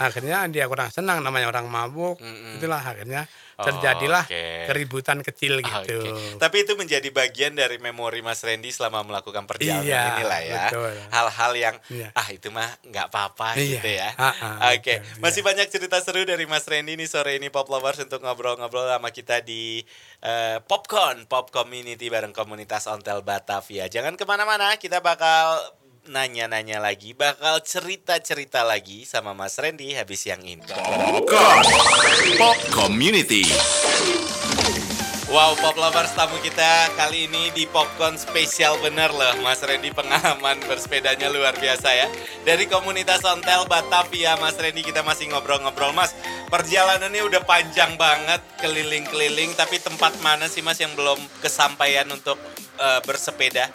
Akhirnya 0.00 0.48
dia 0.48 0.64
kurang 0.64 0.88
senang 0.88 1.20
namanya 1.20 1.52
orang 1.52 1.68
mabuk. 1.68 2.16
Mm-mm. 2.24 2.56
Itulah 2.56 2.80
akhirnya 2.80 3.28
terjadilah 3.62 4.22
Mm-hmm. 4.22 4.38
Oke. 4.40 4.66
keributan 4.66 5.18
kecil 5.20 5.54
gitu. 5.58 5.98
Oke. 5.98 6.36
Tapi 6.36 6.56
itu 6.60 6.72
menjadi 6.74 7.08
bagian 7.08 7.52
dari 7.52 7.76
memori 7.76 8.20
Mas 8.20 8.40
Randy 8.40 8.68
selama 8.68 9.02
melakukan 9.02 9.44
perjalanan 9.44 9.82
Iya, 9.82 10.02
inilah 10.14 10.40
ya. 10.42 10.64
Hal-hal 11.08 11.52
yang 11.54 11.76
Iya. 11.86 12.12
ah 12.12 12.28
itu 12.28 12.48
mah 12.48 12.68
nggak 12.82 13.06
apa-apa 13.08 13.54
Iya. 13.54 13.76
gitu 13.76 13.88
ya. 13.90 14.08
Ah, 14.14 14.30
ah, 14.30 14.70
Oke, 14.70 14.98
betul, 14.98 15.20
masih 15.20 15.42
banyak 15.42 15.66
cerita 15.66 15.98
seru 15.98 16.22
dari 16.22 16.44
Mas 16.44 16.64
Randy 16.64 16.94
nih 16.94 17.06
sore 17.06 17.34
ini 17.34 17.48
Pop 17.48 17.66
Lovers 17.66 17.98
untuk 17.98 18.20
ngobrol-ngobrol 18.20 18.86
sama 18.86 19.08
kita 19.08 19.40
di 19.40 19.82
eh, 20.20 20.58
Popcorn 20.60 21.24
Pop 21.24 21.48
Community 21.48 22.06
bareng 22.06 22.30
komunitas 22.30 22.86
Ontel 22.86 23.20
Batavia. 23.20 23.86
Jangan 23.86 24.14
ke 24.14 24.22
mana-mana, 24.22 24.76
kita 24.76 25.00
bakal 25.00 25.58
nanya-nanya 26.02 26.78
lagi, 26.78 27.12
bakal 27.12 27.60
cerita-cerita 27.60 28.62
lagi 28.62 29.04
sama 29.04 29.30
Mas 29.30 29.54
Randy 29.54 29.92
habis 29.92 30.24
yang 30.24 30.40
ini. 30.40 30.64
Popcorn. 30.64 31.62
Pop 32.40 32.56
Community. 32.72 33.44
Wow, 35.28 35.52
Pop 35.60 35.76
Lovers 35.76 36.08
tamu 36.16 36.40
kita 36.40 36.88
kali 36.96 37.28
ini 37.28 37.52
di 37.52 37.68
Popcorn 37.68 38.16
spesial 38.16 38.80
bener 38.80 39.12
loh 39.12 39.44
Mas 39.44 39.60
Randy 39.60 39.92
pengalaman 39.92 40.56
bersepedanya 40.64 41.28
luar 41.28 41.52
biasa 41.60 41.92
ya 41.92 42.08
Dari 42.48 42.64
komunitas 42.64 43.20
Ontel 43.28 43.68
Batavia 43.68 44.40
Mas 44.40 44.56
Randy 44.56 44.80
kita 44.80 45.04
masih 45.04 45.28
ngobrol-ngobrol 45.28 45.92
Mas 45.92 46.16
Perjalanannya 46.48 47.28
udah 47.28 47.44
panjang 47.44 48.00
banget 48.00 48.40
keliling-keliling 48.56 49.52
Tapi 49.52 49.76
tempat 49.76 50.16
mana 50.24 50.48
sih 50.48 50.64
Mas 50.64 50.80
yang 50.80 50.96
belum 50.96 51.20
kesampaian 51.44 52.08
untuk 52.08 52.40
eh, 52.80 53.04
bersepeda? 53.04 53.68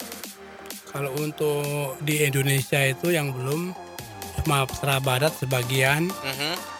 Kalau 0.90 1.14
untuk 1.22 2.02
di 2.02 2.26
Indonesia 2.26 2.82
itu 2.82 3.14
yang 3.14 3.30
belum 3.30 3.70
cuma 4.42 4.66
Sumatera 4.66 4.98
Barat 4.98 5.32
sebagian, 5.38 6.10
Mhm. 6.10 6.74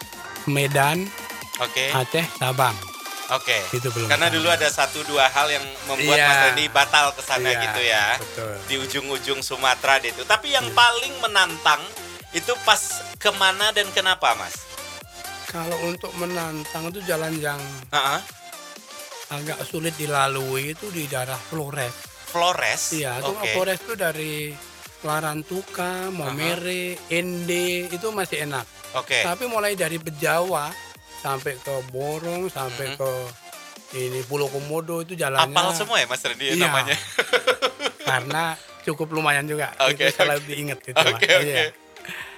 Medan, 0.47 1.07
Oke, 1.57 1.89
Aceh, 1.89 2.25
Sabang. 2.37 2.75
oke 3.27 3.57
Itu 3.73 3.89
belum. 3.89 4.07
Karena 4.07 4.29
dulu 4.29 4.47
ada 4.47 4.69
satu 4.69 5.01
dua 5.03 5.25
hal 5.27 5.49
yang 5.49 5.65
membuat 5.89 6.15
Iya. 6.15 6.27
Mas 6.29 6.39
Randy 6.47 6.65
batal 6.69 7.05
ke 7.11 7.21
sana 7.21 7.49
Iya, 7.49 7.59
gitu 7.65 7.81
ya 7.81 8.05
Betul. 8.15 8.53
di 8.69 8.75
ujung-ujung 8.77 9.39
Sumatera 9.41 9.97
itu. 9.99 10.21
Tapi 10.23 10.53
yang 10.53 10.69
paling 10.71 11.17
menantang 11.19 11.81
itu 12.31 12.53
pas 12.61 12.79
ke 13.17 13.33
mana 13.35 13.73
dan 13.73 13.89
kenapa, 13.91 14.37
Mas? 14.37 14.53
Kalau 15.47 15.75
untuk 15.87 16.13
menantang 16.15 16.87
itu 16.87 17.01
jalan 17.03 17.33
yang 17.35 17.59
Heeh. 17.89 18.19
agak 19.27 19.59
sulit 19.65 19.97
dilalui 19.97 20.71
itu 20.71 20.87
di 20.87 21.07
daerah 21.07 21.35
Flores. 21.35 21.91
Flores. 22.27 22.93
Iya, 22.93 23.19
itu 23.19 23.31
Oke. 23.33 23.49
Flores 23.51 23.79
itu 23.81 23.93
dari 23.95 24.51
Warantuka, 25.01 26.11
Momere, 26.11 26.99
Ende 27.07 27.87
itu 27.87 28.07
masih 28.11 28.45
enak. 28.45 28.63
Oke. 28.95 29.23
Tapi 29.23 29.47
mulai 29.47 29.73
dari 29.73 29.97
Bejawa 29.97 30.71
sampai 31.17 31.57
ke 31.57 31.73
Borong, 31.89 32.47
sampai 32.47 32.93
Mhm. 32.93 32.97
ke 32.97 33.11
ini 33.95 34.19
Pulau 34.21 34.47
Komodo 34.47 34.99
itu 34.99 35.15
jalannya 35.15 35.49
Apal 35.49 35.71
semua 35.71 35.97
ya 35.97 36.05
Mas 36.05 36.19
Randy 36.19 36.45
ya 36.45 36.53
Iya. 36.53 36.65
namanya? 36.65 36.95
karena 38.09 38.43
cukup 38.83 39.07
lumayan 39.11 39.43
juga. 39.43 39.71
Oke, 39.81 39.95
itu 40.03 40.13
saya 40.13 40.27
oke. 40.29 40.35
lebih 40.39 40.55
ingat 40.59 40.79
itu. 40.81 40.95
Oke, 40.95 41.07
Mas. 41.07 41.23
oke. 41.33 41.43
Iya. 41.43 41.65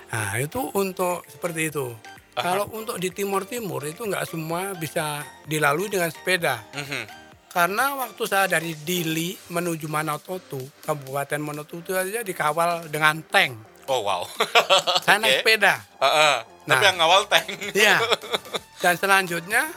Nah, 0.10 0.32
itu 0.38 0.62
untuk 0.74 1.22
seperti 1.26 1.70
itu. 1.70 1.86
Aha. 2.34 2.42
Kalau 2.44 2.66
untuk 2.72 2.98
di 2.98 3.10
Timur 3.10 3.44
Timur 3.44 3.82
itu 3.84 4.02
nggak 4.02 4.26
semua 4.26 4.74
bisa 4.74 5.22
dilalui 5.44 5.86
dengan 5.88 6.10
sepeda. 6.10 6.62
Mhm. 6.72 7.04
Karena 7.50 7.98
waktu 7.98 8.24
saya 8.26 8.46
dari 8.48 8.78
Dili 8.78 9.34
menuju 9.50 9.86
Manototu, 9.86 10.62
Kabupaten 10.80 11.42
Manototu 11.42 11.94
aja 11.94 12.22
dikawal 12.22 12.86
dengan 12.86 13.22
tank. 13.24 13.58
Oh 13.90 14.06
wow. 14.06 14.22
Saya 15.02 15.18
Oke. 15.18 15.26
naik 15.26 15.36
sepeda. 15.42 15.82
Heeh. 15.98 16.36
Tapi 16.64 16.78
Nah. 16.78 16.86
yang 16.86 16.98
ngawal 17.02 17.26
tank. 17.26 17.50
Iya. 17.74 17.98
Dan 18.80 18.96
selanjutnya 18.96 19.68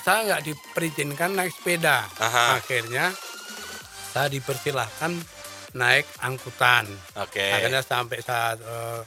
saya 0.00 0.24
nggak 0.24 0.42
diperizinkan 0.48 1.36
naik 1.36 1.52
sepeda. 1.52 2.08
Aha. 2.18 2.56
Akhirnya 2.56 3.12
saya 4.10 4.32
dipersilahkan 4.32 5.12
naik 5.76 6.08
angkutan. 6.24 6.88
Oke. 7.20 7.52
Akhirnya 7.52 7.84
sampai 7.84 8.18
saat 8.24 8.58
eh, 8.64 9.00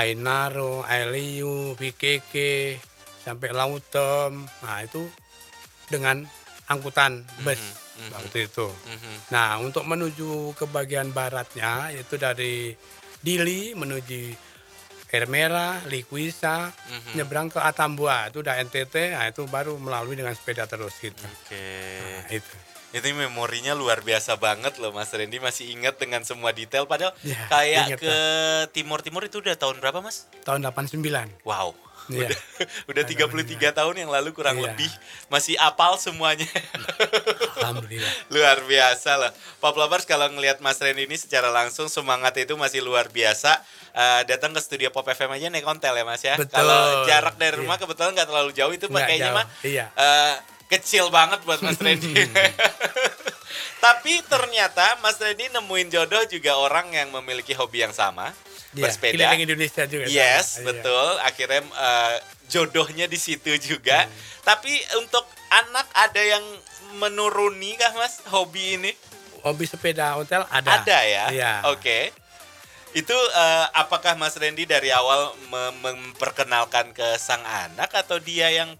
Ainaro, 0.00 0.84
Ailiu, 0.84 1.74
VKK, 1.76 2.34
sampai 3.24 3.50
Lautem. 3.56 4.44
Nah 4.44 4.78
itu 4.84 5.08
dengan 5.88 6.24
angkutan 6.68 7.24
bus 7.40 7.58
mhm. 7.58 8.10
waktu 8.12 8.38
itu. 8.52 8.68
Mhm. 8.68 9.14
Nah 9.32 9.58
untuk 9.64 9.88
menuju 9.88 10.52
ke 10.56 10.68
bagian 10.68 11.10
baratnya 11.10 11.92
yaitu 11.92 12.20
dari 12.20 12.76
Dili 13.22 13.70
menuju 13.78 14.34
Air 15.12 15.28
Merah, 15.28 15.84
Likuisa, 15.86 16.72
Mhm. 16.88 17.12
nyebrang 17.14 17.52
ke 17.52 17.60
Atambua 17.60 18.32
itu 18.32 18.40
udah 18.40 18.56
NTT, 18.58 19.12
nah 19.12 19.28
itu 19.28 19.44
baru 19.44 19.76
melalui 19.76 20.16
dengan 20.16 20.32
sepeda 20.32 20.64
terus 20.64 20.96
gitu. 20.96 21.20
Oke. 21.20 21.68
Nah, 22.00 22.32
itu. 22.32 22.54
Itu 22.92 23.08
memorinya 23.08 23.72
luar 23.72 24.00
biasa 24.00 24.36
banget 24.36 24.76
loh 24.76 24.92
Mas 24.92 25.08
Randy 25.08 25.40
masih 25.40 25.72
ingat 25.72 25.96
dengan 25.96 26.24
semua 26.24 26.52
detail 26.52 26.84
padahal 26.84 27.16
Ya, 27.24 27.48
kayak 27.48 27.96
ke 27.96 28.16
timur-timur 28.72 29.24
itu 29.24 29.40
udah 29.40 29.56
tahun 29.56 29.80
berapa 29.80 30.00
Mas? 30.00 30.28
Tahun 30.44 30.60
89. 30.60 31.28
Wow. 31.40 31.72
Iya. 32.08 32.26
Udah 32.26 32.38
udah 32.90 33.04
33 33.04 33.38
tahun 33.72 33.94
yang 33.96 34.10
lalu 34.10 34.30
kurang 34.30 34.56
Iya. 34.56 34.70
lebih 34.70 34.90
masih 35.28 35.54
apal 35.56 35.94
semuanya. 35.96 36.48
Alhamdulillah. 37.58 38.12
luar 38.28 38.58
biasa 38.62 39.10
lah. 39.16 39.30
Pop 39.58 39.74
Lovers 39.74 40.02
kalau 40.02 40.26
ngelihat 40.28 40.58
Mas 40.58 40.76
Randy 40.76 41.04
ini 41.04 41.14
secara 41.14 41.48
langsung 41.48 41.86
semangat 41.86 42.34
itu 42.36 42.54
masih 42.54 42.80
luar 42.80 43.06
biasa. 43.08 43.62
Eh, 43.92 44.22
datang 44.24 44.50
ke 44.50 44.58
studio 44.58 44.88
Pop 44.88 45.04
FM 45.04 45.30
aja 45.30 45.46
naik 45.46 45.62
ontel 45.62 45.92
ya 45.92 46.02
Mas 46.02 46.20
ya. 46.20 46.34
Betul. 46.34 46.52
Kalau 46.52 46.80
jarak 47.04 47.36
dari 47.36 47.54
rumah 47.54 47.74
Iya. 47.74 47.82
kebetulan 47.82 48.10
nggak 48.12 48.28
terlalu 48.28 48.50
jauh 48.52 48.72
itu 48.72 48.86
Nggak 48.86 49.04
kayaknya 49.04 49.28
jauh. 49.28 49.36
mah 49.36 49.46
Iya. 49.62 49.84
eh, 49.92 50.34
kecil 50.68 51.04
banget 51.08 51.44
buat 51.44 51.60
Mas 51.60 51.76
Randy. 51.76 52.12
Tapi 53.78 54.22
ternyata 54.24 54.96
Mas 54.98 55.18
Randy 55.18 55.50
nemuin 55.50 55.88
jodoh 55.90 56.22
juga 56.24 56.54
orang 56.54 56.88
yang 56.90 57.10
memiliki 57.12 57.52
hobi 57.52 57.82
yang 57.82 57.92
sama. 57.92 58.30
Iya, 58.72 58.88
bersepeda. 58.88 59.12
keliling 59.12 59.42
Indonesia 59.44 59.82
juga. 59.84 60.04
Yes, 60.08 60.56
sama. 60.56 60.58
Iya. 60.58 60.64
betul. 60.66 61.06
Akhirnya 61.20 61.60
eh, 61.62 62.14
jodohnya 62.48 63.06
di 63.06 63.16
situ 63.16 63.52
juga. 63.58 64.04
Hmm. 64.04 64.12
Tapi 64.42 64.72
untuk 64.96 65.24
anak 65.48 65.86
ada 65.92 66.18
yang 66.18 66.44
menuruni 66.96 67.76
kah 67.76 67.92
Mas 67.94 68.24
hobi 68.28 68.76
ini? 68.76 68.92
Hobi 69.42 69.64
sepeda 69.64 70.16
hotel 70.16 70.48
ada. 70.48 70.80
Ada 70.80 70.98
ya? 71.04 71.24
Iya. 71.28 71.52
Oke. 71.68 72.12
Itu 72.92 73.12
eh, 73.12 73.66
apakah 73.74 74.16
Mas 74.16 74.36
Randy 74.36 74.64
dari 74.64 74.88
awal 74.88 75.32
me- 75.46 75.76
memperkenalkan 75.82 76.92
ke 76.92 77.16
sang 77.16 77.40
anak 77.40 77.92
atau 77.92 78.16
dia 78.16 78.48
yang 78.48 78.72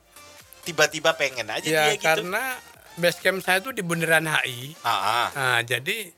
tiba-tiba 0.62 1.12
pengen 1.12 1.48
aja 1.48 1.64
Ya 1.64 1.90
dia 1.90 1.96
gitu? 1.96 2.04
karena 2.06 2.56
base 2.94 3.18
camp 3.18 3.40
saya 3.40 3.58
itu 3.58 3.72
di 3.72 3.80
Bundaran 3.80 4.24
HI. 4.24 4.76
Ah, 4.80 4.92
ah. 4.92 5.26
Nah, 5.32 5.58
jadi 5.64 6.12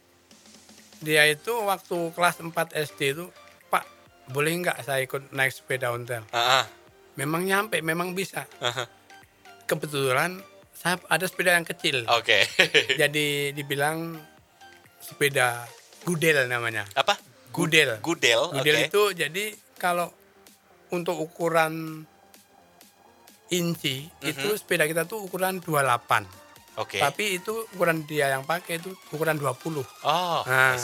dia 1.00 1.22
itu 1.26 1.52
waktu 1.54 1.96
kelas 2.12 2.38
4 2.38 2.52
SD 2.74 3.00
itu, 3.14 3.26
boleh 4.30 4.52
nggak 4.64 4.78
saya 4.84 5.04
ikut 5.04 5.32
naik 5.32 5.52
sepeda 5.52 5.92
ontel? 5.92 6.24
Ah, 6.32 6.62
ah. 6.62 6.64
Memang 7.14 7.44
nyampe, 7.44 7.78
memang 7.84 8.16
bisa. 8.16 8.48
Aha. 8.58 8.88
Kebetulan 9.64 10.42
saya 10.74 10.98
ada 11.08 11.24
sepeda 11.24 11.54
yang 11.54 11.64
kecil. 11.64 12.04
Oke. 12.10 12.44
Jadi 13.00 13.54
dibilang 13.54 14.18
sepeda 14.98 15.64
gudel 16.04 16.48
namanya. 16.48 16.84
Apa? 16.92 17.16
Gudel. 17.54 18.02
Gudel. 18.02 18.50
Gudel 18.50 18.76
oke. 18.76 18.86
itu 18.90 19.02
jadi 19.14 19.54
kalau 19.78 20.10
untuk 20.90 21.14
ukuran 21.14 22.02
inci 23.46 24.10
itu 24.20 24.48
sepeda 24.58 24.90
kita 24.90 25.06
tuh 25.06 25.22
ukuran 25.22 25.62
28. 25.62 26.26
Oke. 26.82 26.98
Tapi 26.98 27.38
itu 27.38 27.54
ukuran 27.70 28.02
dia 28.02 28.34
yang 28.34 28.42
pakai 28.42 28.82
itu 28.82 28.90
ukuran 29.14 29.38
20. 29.38 29.86
Oh, 30.02 30.42
Nah, 30.42 30.74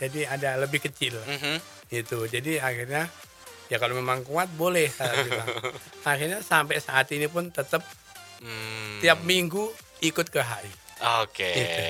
jadi 0.00 0.20
ada 0.24 0.56
lebih 0.56 0.80
kecil 0.80 1.20
Mhm. 1.20 1.60
Gitu. 1.94 2.26
Jadi 2.26 2.58
akhirnya 2.58 3.06
ya 3.66 3.78
kalau 3.78 3.94
memang 3.94 4.20
kuat 4.22 4.50
boleh 4.50 4.86
saya 4.88 5.14
bilang. 5.24 5.48
akhirnya 6.02 6.40
sampai 6.40 6.78
saat 6.78 7.06
ini 7.10 7.26
pun 7.26 7.48
tetap 7.48 7.80
Hmm. 8.34 9.00
tiap 9.00 9.24
minggu 9.24 9.72
ikut 10.02 10.28
ke 10.28 10.36
HI. 10.36 10.68
Oke. 11.22 11.48
Gitu. 11.48 11.80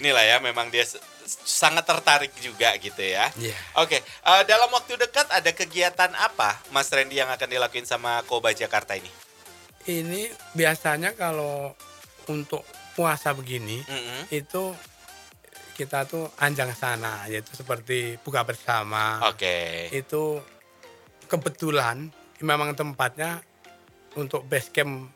Inilah 0.00 0.24
ya 0.24 0.36
memang 0.38 0.68
dia 0.68 0.80
sangat 1.28 1.84
tertarik 1.84 2.32
juga 2.38 2.72
gitu 2.74 2.96
ya. 2.98 3.28
Iya. 3.36 3.52
Oke, 3.76 4.00
eh, 4.00 4.42
dalam 4.44 4.70
waktu 4.70 4.96
dekat 4.96 5.28
ada 5.28 5.50
kegiatan 5.50 6.08
apa 6.14 6.56
Mas 6.70 6.88
Randy 6.88 7.16
yang 7.16 7.28
akan 7.28 7.44
dilakuin 7.46 7.84
sama 7.84 8.24
Koba 8.24 8.48
Jakarta 8.50 8.96
ini? 8.96 9.12
Ini 9.84 10.32
biasanya 10.52 11.12
kalau 11.12 11.76
untuk 12.26 12.64
puasa 12.94 13.32
begini 13.32 13.84
Mhm. 13.84 14.20
itu 14.30 14.72
kita 15.78 16.10
tuh 16.10 16.26
anjang 16.42 16.74
sana 16.74 17.22
yaitu 17.30 17.54
seperti 17.54 18.18
buka 18.26 18.42
bersama. 18.42 19.22
Oke. 19.30 19.86
Itu 19.94 20.42
kebetulan 21.30 22.10
memang 22.42 22.74
tempatnya 22.74 23.38
untuk 24.18 24.42
base 24.50 24.74
camp 24.74 25.14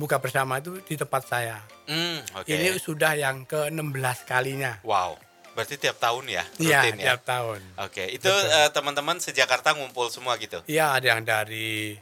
buka 0.00 0.16
bersama 0.16 0.56
itu 0.64 0.80
di 0.80 0.96
tempat 0.96 1.28
saya. 1.28 1.60
Hmm, 1.84 2.24
oke. 2.40 2.48
Ini 2.48 2.80
sudah 2.80 3.12
yang 3.20 3.44
ke-16 3.44 4.18
kalinya. 4.24 4.80
Wow. 4.80 5.20
Berarti 5.52 5.74
tiap 5.74 5.98
tahun 5.98 6.24
ya? 6.30 6.44
Iya, 6.62 6.86
Rutin 6.86 6.96
ya? 7.02 7.04
tiap 7.12 7.22
tahun. 7.26 7.60
Oke, 7.82 8.04
itu 8.14 8.30
Betul. 8.30 8.46
eh, 8.46 8.70
teman-teman 8.70 9.16
sejakarta 9.18 9.74
ngumpul 9.74 10.06
semua 10.06 10.38
gitu? 10.38 10.62
Iya, 10.70 10.94
ada 10.94 11.06
yang 11.18 11.26
dari 11.26 11.98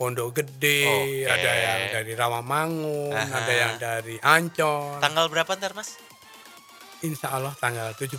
Pondok 0.00 0.40
Gede, 0.40 0.88
Oke. 0.88 1.28
ada 1.28 1.52
yang 1.52 1.80
dari 2.00 2.12
Rawamangun, 2.16 3.12
Aha. 3.12 3.34
ada 3.44 3.52
yang 3.52 3.74
dari 3.76 4.16
Ancol. 4.24 5.04
Tanggal 5.04 5.28
berapa 5.28 5.52
ntar 5.58 5.76
mas? 5.76 6.00
Insya 7.00 7.30
Allah 7.30 7.54
tanggal 7.54 7.92
17 7.92 8.18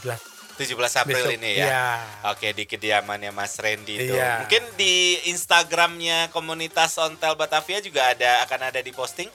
17 0.56 0.76
April 0.76 1.24
besok. 1.24 1.32
ini 1.34 1.52
ya? 1.56 1.66
Iya. 1.66 1.88
Oke, 2.30 2.52
di 2.52 2.64
kediamannya 2.66 3.32
Mas 3.32 3.56
Randy 3.56 3.96
itu. 3.98 4.12
Iya. 4.12 4.44
Mungkin 4.44 4.64
di 4.76 5.16
Instagramnya 5.30 6.28
komunitas 6.30 6.96
Ontel 6.98 7.34
Batavia 7.34 7.80
juga 7.80 8.12
ada 8.12 8.44
akan 8.44 8.68
ada 8.68 8.80
di 8.80 8.92
posting 8.92 9.32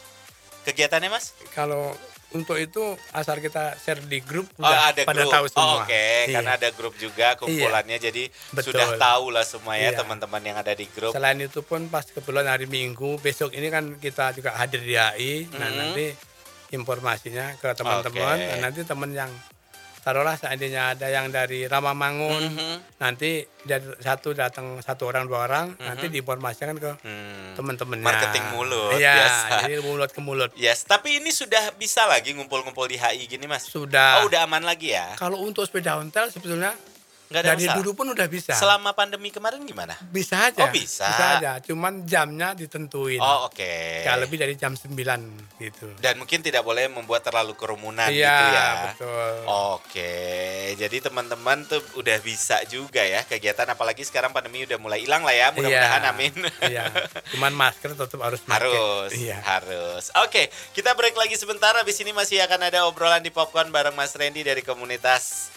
kegiatannya 0.62 1.08
Mas? 1.08 1.32
Kalau 1.50 1.96
untuk 2.30 2.58
itu 2.58 2.82
asal 3.08 3.38
kita 3.38 3.72
share 3.78 4.02
di 4.02 4.20
grup 4.20 4.50
Oh, 4.54 4.64
udah 4.64 4.90
ada 4.90 5.00
pada 5.02 5.22
grup. 5.22 5.32
tahu 5.32 5.44
Oh, 5.46 5.52
semua. 5.54 5.76
Oke, 5.80 6.06
Iya. 6.26 6.34
karena 6.34 6.52
ada 6.56 6.68
grup 6.72 6.94
juga 6.94 7.26
kumpulannya 7.38 7.96
jadi 7.96 8.24
Betul. 8.50 8.74
sudah 8.74 8.88
tahu 8.98 9.24
lah 9.30 9.44
semua 9.44 9.74
ya 9.76 9.92
Iya. 9.92 10.04
teman-teman 10.04 10.42
yang 10.42 10.56
ada 10.58 10.72
di 10.72 10.84
grup. 10.86 11.14
Selain 11.14 11.38
itu 11.38 11.62
pun 11.62 11.86
pas 11.86 12.04
kebetulan 12.04 12.44
hari 12.44 12.66
Minggu 12.66 13.16
besok 13.18 13.48
ini 13.50 13.68
kan 13.68 13.96
kita 13.96 14.34
juga 14.34 14.52
hadir 14.52 14.82
di 14.82 14.92
AI. 14.92 15.48
Nah 15.52 15.68
Mhm. 15.68 15.76
nanti 15.78 16.06
informasinya 16.75 17.54
ke 17.57 17.71
teman-teman. 17.73 18.37
Oke. 18.37 18.47
Nah, 18.50 18.59
nanti 18.69 18.83
teman 18.83 19.11
yang 19.11 19.31
taruhlah 20.04 20.37
seandainya 20.37 20.93
ada 20.93 21.09
yang 21.09 21.33
dari 21.33 21.64
Ramamangun, 21.64 22.43
Mhm. 22.45 23.00
nanti 23.00 23.40
dari 23.64 23.88
satu 24.04 24.37
datang 24.37 24.76
satu 24.85 25.09
orang 25.09 25.25
dua 25.25 25.49
orang, 25.49 25.73
nanti 25.81 26.12
diinformasikan 26.12 26.76
ke 26.76 26.93
Hmm. 27.00 27.57
teman-temannya. 27.57 28.04
Marketing 28.04 28.45
mulut, 28.52 29.00
Iya, 29.00 29.16
biasa. 29.16 29.49
jadi 29.64 29.81
mulut 29.81 30.11
ke 30.12 30.21
mulut. 30.21 30.50
Yes, 30.61 30.85
tapi 30.85 31.25
ini 31.25 31.33
sudah 31.33 31.73
bisa 31.81 32.04
lagi 32.04 32.37
ngumpul-ngumpul 32.37 32.84
di 32.84 33.00
HI 33.00 33.25
gini 33.25 33.49
Mas? 33.49 33.65
Sudah. 33.65 34.21
Oh, 34.21 34.28
udah 34.28 34.45
aman 34.45 34.60
lagi 34.60 34.93
ya? 34.93 35.17
Kalau 35.17 35.41
untuk 35.41 35.65
sepeda 35.65 35.97
ontel 35.97 36.28
sebetulnya 36.28 36.76
Nggak 37.25 37.41
ada 37.41 37.49
dari 37.50 37.65
masalah? 37.65 37.76
dulu 37.80 37.91
pun 37.95 38.06
udah 38.10 38.28
bisa. 38.28 38.52
Selama 38.52 38.91
pandemi 38.93 39.28
kemarin 39.28 39.63
gimana? 39.63 39.97
bisa 40.08 40.49
aja. 40.49 40.60
Oh, 40.60 40.71
bisa. 40.71 41.04
Bisa 41.04 41.25
aja, 41.39 41.52
cuman 41.60 42.04
jamnya 42.04 42.52
ditentuin. 42.52 43.17
Oh, 43.17 43.49
oke. 43.49 43.73
Nggak 44.04 44.19
lebih 44.21 44.37
dari 44.37 44.54
jam 44.54 44.73
9 44.73 44.93
gitu. 45.56 45.89
Dan 45.99 46.17
mungkin 46.17 46.41
tidak 46.41 46.60
boleh 46.60 46.87
membuat 46.87 47.23
terlalu 47.23 47.52
kerumunan 47.54 48.06
Iya, 48.06 48.28
gitu 48.28 48.45
ya. 48.50 48.69
betul. 48.87 49.32
Oke, 49.75 50.13
jadi 50.76 50.97
teman-teman 51.00 51.65
tuh 51.65 51.80
udah 51.97 52.19
bisa 52.21 52.60
juga 52.67 53.00
ya 53.00 53.23
kegiatan 53.23 53.67
apalagi 53.67 54.02
sekarang 54.02 54.30
pandemi 54.30 54.63
udah 54.63 54.76
mulai 54.76 55.00
hilang 55.00 55.23
lah 55.23 55.32
ya, 55.32 55.49
mudah-mudahan 55.50 56.02
Iya, 56.02 56.10
amin. 56.10 56.32
Iya. 56.63 56.84
Cuman 57.30 57.52
masker 57.52 57.95
tetap 57.95 58.21
harus 58.21 58.41
pakai. 58.41 58.54
harus, 58.60 59.10
Iya. 59.13 59.39
harus. 59.41 60.04
Oke, 60.21 60.47
kita 60.71 60.93
break 60.93 61.15
lagi 61.15 61.34
sebentar. 61.34 61.73
Habis 61.75 61.99
ini 61.99 62.10
masih 62.10 62.39
akan 62.41 62.60
ada 62.65 62.84
obrolan 62.84 63.21
di 63.21 63.28
Popcorn 63.28 63.69
bareng 63.69 63.93
Mas 63.93 64.13
Randy 64.13 64.41
dari 64.41 64.60
komunitas 64.60 65.50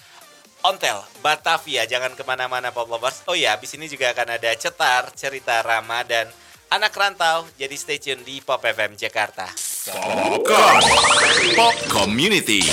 Ontel 0.65 1.01
Batavia. 1.21 1.85
Jangan 1.85 2.17
ke 2.17 2.23
mana-mana 2.25 2.73
Pop 2.73 2.89
Lovers. 2.89 3.21
Oh 3.29 3.37
ya, 3.37 3.53
habis 3.53 3.73
ini 3.77 3.85
juga 3.85 4.09
akan 4.13 4.37
ada 4.39 4.51
cetar 4.57 5.13
cerita 5.13 5.61
Ramadan 5.61 6.29
anak 6.71 6.93
rantau. 6.95 7.47
Jadi 7.55 7.75
stay 7.77 7.97
tune 7.99 8.23
di 8.23 8.43
Pop 8.43 8.63
FM 8.63 8.97
Jakarta. 8.97 9.47
Popcorn. 9.87 10.83
Pop 11.55 11.75
Community. 11.87 12.63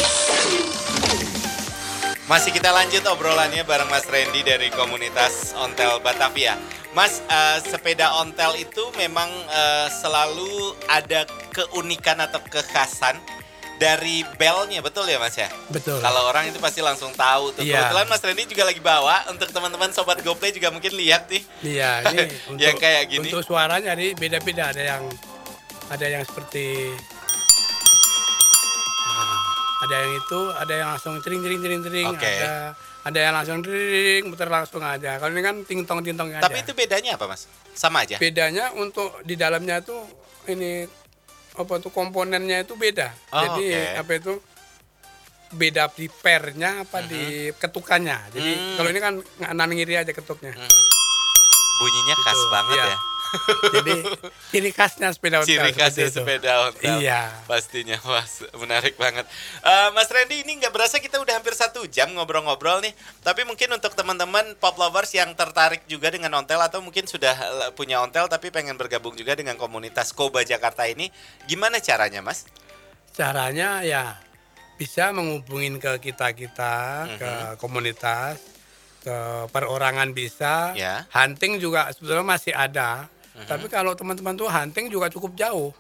Masih 2.25 2.57
kita 2.57 2.73
lanjut 2.73 3.05
obrolannya 3.05 3.69
bareng 3.69 3.93
Mas 3.93 4.09
Randy 4.09 4.41
dari 4.41 4.73
komunitas 4.73 5.53
Ontel 5.61 6.01
Batavia. 6.01 6.57
Mas, 6.97 7.21
eh, 7.27 7.59
sepeda 7.69 8.23
ontel 8.23 8.55
itu 8.55 8.87
memang 8.97 9.29
eh, 9.51 9.89
selalu 9.93 10.79
ada 10.87 11.27
keunikan 11.53 12.23
atau 12.23 12.39
kekhasan 12.49 13.19
dari 13.79 14.23
belnya, 14.39 14.81
betul 14.81 15.05
ya 15.11 15.19
Mas 15.19 15.35
ya? 15.35 15.51
Betul. 15.71 15.99
Kalau 15.99 16.31
orang 16.31 16.47
itu 16.47 16.59
pasti 16.63 16.81
langsung 16.81 17.11
tahu 17.15 17.51
tuh. 17.55 17.63
Iya. 17.67 17.91
Kebetulan 17.91 18.07
Mas 18.07 18.23
Randy 18.23 18.45
juga 18.47 18.65
lagi 18.71 18.81
bawa 18.81 19.17
untuk 19.31 19.49
teman-teman 19.51 19.91
sobat 19.91 20.23
GoPlay 20.23 20.55
juga 20.55 20.71
mungkin 20.71 20.95
lihat 20.95 21.27
nih. 21.27 21.43
Iya, 21.67 21.91
ini 22.15 22.23
untuk 22.51 22.63
Yang 22.63 22.77
kayak 22.79 23.03
gini. 23.11 23.29
Untuk 23.31 23.43
suaranya 23.43 23.93
nih 23.99 24.15
beda-beda 24.15 24.71
ada 24.71 24.83
yang 24.83 25.03
ada 25.91 26.07
yang 26.07 26.23
seperti 26.23 26.95
Nah, 29.15 29.39
ada 29.87 29.95
yang 30.03 30.13
itu, 30.19 30.41
ada 30.51 30.73
yang 30.75 30.89
langsung 30.91 31.15
tering 31.23 31.41
tering 31.45 31.61
tering 31.63 31.81
tering, 31.87 32.07
Oke. 32.11 32.27
ada 32.27 32.75
ada 33.05 33.19
yang 33.21 33.35
langsung 33.37 33.63
tering 33.63 34.23
muter 34.27 34.49
langsung 34.51 34.83
aja. 34.83 35.23
Kalau 35.23 35.31
ini 35.31 35.43
kan 35.45 35.57
ting-tong 35.63 36.01
ting-tong 36.03 36.35
aja. 36.35 36.43
Tapi 36.43 36.67
itu 36.67 36.75
bedanya 36.75 37.15
apa 37.15 37.31
Mas? 37.31 37.47
Sama 37.75 38.03
aja? 38.03 38.19
bedanya 38.19 38.75
untuk 38.75 39.23
di 39.23 39.39
dalamnya 39.39 39.83
tuh 39.83 40.03
ini 40.51 40.87
apa 41.55 41.79
tuh 41.79 41.89
komponennya 41.89 42.63
itu 42.63 42.75
beda. 42.75 43.15
Oh, 43.31 43.39
Jadi 43.41 43.65
oke. 43.71 43.83
apa 43.97 44.13
itu 44.15 44.33
beda 45.55 45.87
di 45.89 46.07
pernya 46.11 46.83
apa 46.83 46.99
di 47.01 47.23
ketukannya. 47.53 48.19
Jadi 48.33 48.53
Hmm. 48.53 48.75
kalau 48.75 48.89
ini 48.91 48.99
kan 48.99 49.15
kanan 49.39 49.71
ngiri 49.71 49.95
aja 49.97 50.11
ketuknya. 50.11 50.51
Bunyinya 51.75 52.15
khas 52.21 52.35
Gitu, 52.37 52.51
banget 52.51 52.77
iya. 52.77 52.87
ya. 52.89 52.99
Jadi 53.73 53.93
ciri 54.51 54.71
khasnya 54.71 55.11
sepeda 55.11 55.43
ontel. 55.43 55.49
Ciri 55.51 55.71
khasnya 55.73 56.09
sepeda 56.09 56.53
ontel. 56.67 56.99
Iya. 56.99 57.33
Pastinya, 57.45 57.99
mas 58.05 58.43
menarik 58.55 58.95
banget. 58.95 59.27
Eh, 59.61 59.89
Mas 59.93 60.09
Randy 60.09 60.43
ini 60.43 60.59
nggak 60.59 60.71
berasa 60.71 60.99
kita 60.99 61.19
udah 61.19 61.35
hampir 61.37 61.53
satu 61.53 61.85
jam 61.87 62.11
ngobrol-ngobrol 62.15 62.81
nih. 62.81 62.95
Tapi 63.21 63.43
mungkin 63.43 63.73
untuk 63.73 63.93
teman-teman 63.93 64.55
pop 64.57 64.75
lovers 64.77 65.11
yang 65.13 65.35
tertarik 65.35 65.85
juga 65.87 66.11
dengan 66.11 66.35
ontel 66.35 66.59
atau 66.59 66.79
mungkin 66.81 67.05
sudah 67.05 67.35
eh, 67.35 67.71
punya 67.73 68.01
ontel 68.01 68.27
tapi 68.27 68.49
pengen 68.49 68.75
bergabung 68.75 69.15
juga 69.15 69.35
dengan 69.35 69.55
komunitas 69.57 70.11
Koba 70.11 70.43
Jakarta 70.43 70.87
ini, 70.87 71.11
gimana 71.45 71.79
caranya, 71.83 72.23
Mas? 72.23 72.47
Caranya 73.15 73.83
ya 73.83 74.19
bisa 74.75 75.15
menghubungin 75.15 75.79
ke 75.79 76.03
kita-kita, 76.03 77.07
ke 77.15 77.31
Mhm. 77.31 77.63
komunitas, 77.63 78.43
ke 79.01 79.17
perorangan 79.55 80.11
bisa. 80.11 80.75
Ya. 80.75 81.07
Hunting 81.15 81.63
juga 81.63 81.95
sebetulnya 81.95 82.27
masih 82.27 82.51
ada. 82.51 83.07
Mhm. 83.35 83.47
Tapi 83.47 83.67
kalau 83.67 83.93
teman-teman 83.93 84.35
tuh 84.35 84.47
hunting 84.47 84.87
juga 84.89 85.11
cukup 85.11 85.35
jauh. 85.35 85.75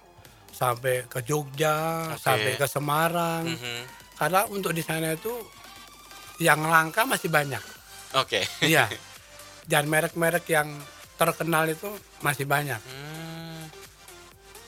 Sampai 0.50 1.06
ke 1.06 1.18
Jogja, 1.20 2.10
Oke. 2.10 2.18
sampai 2.20 2.52
ke 2.54 2.66
Semarang. 2.66 3.46
Mhm. 3.46 3.78
Karena 4.14 4.46
untuk 4.46 4.70
di 4.70 4.82
sana 4.82 5.10
itu 5.10 5.30
yang 6.38 6.62
langka 6.62 7.02
masih 7.02 7.30
banyak. 7.30 7.62
Oke. 8.14 8.46
Iya. 8.60 8.86
Dan 9.70 9.86
merek-merek 9.86 10.46
yang 10.46 10.68
terkenal 11.14 11.66
itu 11.66 11.88
masih 12.20 12.44
banyak. 12.44 12.78
Hmm, 12.80 13.70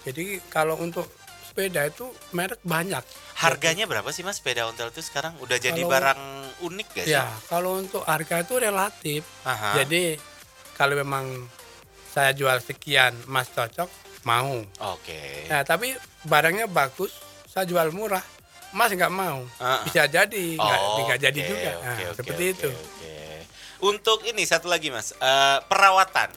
Jadi 0.06 0.38
kalau 0.46 0.78
untuk 0.78 1.10
sepeda 1.42 1.82
itu 1.84 2.06
merek 2.30 2.62
banyak. 2.62 3.02
Harganya 3.36 3.84
berapa 3.84 4.06
sih 4.08 4.22
mas 4.22 4.38
sepeda 4.38 4.64
ontel 4.64 4.88
itu 4.88 5.02
sekarang? 5.02 5.34
Udah 5.42 5.58
jadi 5.58 5.74
Kalau- 5.76 5.90
barang 5.90 6.20
unik 6.62 6.86
gak 6.94 7.06
sih? 7.06 7.12
Ya, 7.12 7.26
kalau 7.50 7.76
untuk 7.76 8.06
harga 8.06 8.40
itu 8.40 8.54
relatif. 8.56 9.22
Aha. 9.42 9.74
Jadi 9.76 10.16
kalau 10.72 10.94
memang 10.96 11.50
saya 12.16 12.32
jual 12.32 12.56
sekian, 12.58 13.12
Mas 13.28 13.52
cocok, 13.52 13.92
mau. 14.24 14.64
Oke. 14.88 15.44
Nah, 15.46 15.60
tapi 15.62 15.92
barangnya 16.24 16.64
bagus, 16.64 17.12
saya 17.44 17.68
jual 17.68 17.92
murah, 17.92 18.24
Mas 18.72 18.88
nggak 18.88 19.12
mau. 19.12 19.44
Ah. 19.60 19.84
Bisa 19.84 20.08
jadi, 20.08 20.56
nggak 20.56 20.80
Oh, 20.80 21.04
nggak 21.04 21.20
jadi 21.20 21.40
juga. 21.44 21.70
oke, 21.70 21.84
Nah, 21.84 21.92
oke, 21.92 22.16
seperti 22.16 22.42
oke, 22.42 22.54
itu. 22.56 22.70
oke. 22.72 23.16
Untuk 23.84 24.24
ini 24.24 24.42
satu 24.42 24.72
lagi 24.72 24.88
mas, 24.88 25.12
Eh, 25.12 25.58
perawatan. 25.68 26.32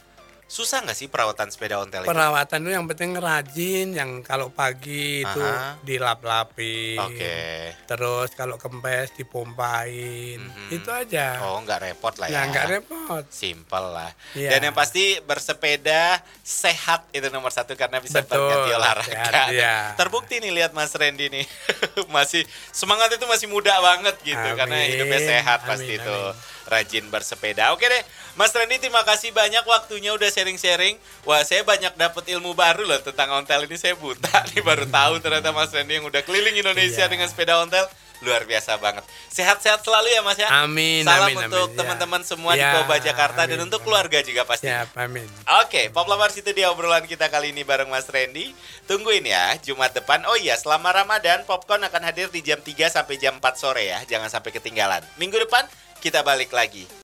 Susah 0.50 0.82
nggak 0.82 0.98
sih 0.98 1.06
perawatan 1.06 1.54
sepeda 1.54 1.78
ontel 1.78 2.02
itu? 2.02 2.10
Perawatan 2.10 2.60
itu 2.66 2.72
yang 2.74 2.90
penting 2.90 3.14
rajin, 3.22 3.88
yang 3.94 4.26
kalau 4.26 4.50
pagi 4.50 5.22
itu 5.22 5.42
Aha. 5.46 5.78
dilap-lapin. 5.86 6.98
Oke. 6.98 7.38
Terus 7.86 8.34
kalau 8.34 8.58
kempes 8.58 9.14
dipompain. 9.14 10.42
Mhm. 10.42 10.74
Itu 10.74 10.90
aja. 10.90 11.38
Oh 11.46 11.62
nggak 11.62 11.80
repot 11.86 12.18
lah 12.18 12.34
ya. 12.34 12.34
Ya 12.34 12.42
nggak 12.50 12.66
repot. 12.66 13.24
Simple 13.30 13.88
lah. 13.94 14.10
Iya. 14.34 14.58
Dan 14.58 14.74
yang 14.74 14.76
pasti 14.76 15.22
bersepeda 15.22 16.18
sehat 16.42 17.06
itu 17.14 17.30
nomor 17.30 17.54
satu 17.54 17.78
karena 17.78 18.02
bisa 18.02 18.26
Betul, 18.26 18.50
berganti 18.50 18.72
olahraga. 18.74 19.06
sehat, 19.06 19.54
iya. 19.54 19.94
Terbukti 19.94 20.42
nih 20.42 20.50
lihat 20.50 20.74
Mas 20.74 20.90
Randy 20.98 21.30
nih 21.30 21.46
masih 22.16 22.42
semangat 22.74 23.14
itu 23.14 23.26
masih 23.30 23.46
muda 23.46 23.78
banget 23.78 24.18
gitu 24.26 24.50
karena 24.58 24.82
Amin, 24.82 24.98
hidupnya 24.98 25.22
sehat 25.22 25.62
pasti 25.62 25.94
amin, 25.94 26.02
itu 26.02 26.18
amin. 26.26 26.59
Rajin 26.70 27.10
bersepeda. 27.10 27.74
Oke 27.74 27.84
deh, 27.84 28.04
Mas 28.34 28.50
Randy 28.50 28.78
terima 28.78 29.02
kasih 29.02 29.30
banyak 29.32 29.62
waktunya 29.64 30.14
udah 30.14 30.30
sharing-sharing. 30.30 30.96
Wah 31.24 31.42
saya 31.42 31.62
banyak 31.62 31.94
dapat 31.94 32.30
ilmu 32.30 32.54
baru 32.54 32.86
loh 32.86 33.02
tentang 33.02 33.34
ontel 33.36 33.66
ini 33.66 33.76
saya 33.76 33.94
buta 33.94 34.30
nih 34.50 34.62
baru 34.62 34.86
tahu 34.86 35.18
ternyata 35.18 35.50
Mas 35.50 35.70
Randy 35.70 35.98
yang 35.98 36.06
udah 36.06 36.22
keliling 36.22 36.56
Indonesia 36.56 36.78
Iya. 37.00 37.10
dengan 37.10 37.26
sepeda 37.26 37.58
ontel 37.58 37.84
luar 38.20 38.44
biasa 38.44 38.76
banget. 38.78 39.00
Sehat-sehat 39.30 39.80
selalu 39.80 40.12
ya 40.12 40.20
Mas 40.20 40.36
ya. 40.36 40.52
Amin, 40.60 41.08
Salam 41.08 41.32
amin, 41.32 41.40
untuk 41.42 41.56
amin. 41.64 41.72
Ya. 41.72 41.78
teman-teman 41.80 42.22
semua 42.22 42.52
di 42.52 42.60
Ya, 42.60 42.76
Koba 42.76 43.00
Jakarta 43.00 43.48
dan 43.48 43.56
amin, 43.56 43.64
untuk 43.64 43.80
amin. 43.80 43.88
keluarga 43.88 44.20
juga 44.20 44.44
pasti. 44.44 44.68
Siap, 44.68 44.92
amin. 45.00 45.24
Oke, 45.64 45.88
Pop 45.88 46.04
Lovers 46.04 46.36
itu 46.36 46.52
dia 46.52 46.68
obrolan 46.68 47.08
kita 47.08 47.28
kali 47.28 47.50
ini 47.50 47.64
bareng 47.64 47.88
Mas 47.88 48.04
Randy. 48.06 48.52
Tungguin 48.86 49.24
ya, 49.24 49.56
Jumat 49.60 49.96
depan. 49.96 50.28
Oh 50.28 50.36
iya, 50.36 50.54
selama 50.54 50.92
Ramadan, 50.92 51.48
Popcorn 51.48 51.80
akan 51.82 52.02
hadir 52.04 52.28
di 52.28 52.44
jam 52.44 52.60
3 52.60 52.92
sampai 52.92 53.16
jam 53.16 53.40
4 53.40 53.56
sore 53.56 53.88
ya. 53.88 54.04
Jangan 54.04 54.28
sampai 54.28 54.52
ketinggalan. 54.52 55.00
Minggu 55.16 55.40
depan, 55.40 55.64
kita 56.02 56.26
balik 56.26 56.50
lagi. 56.50 56.90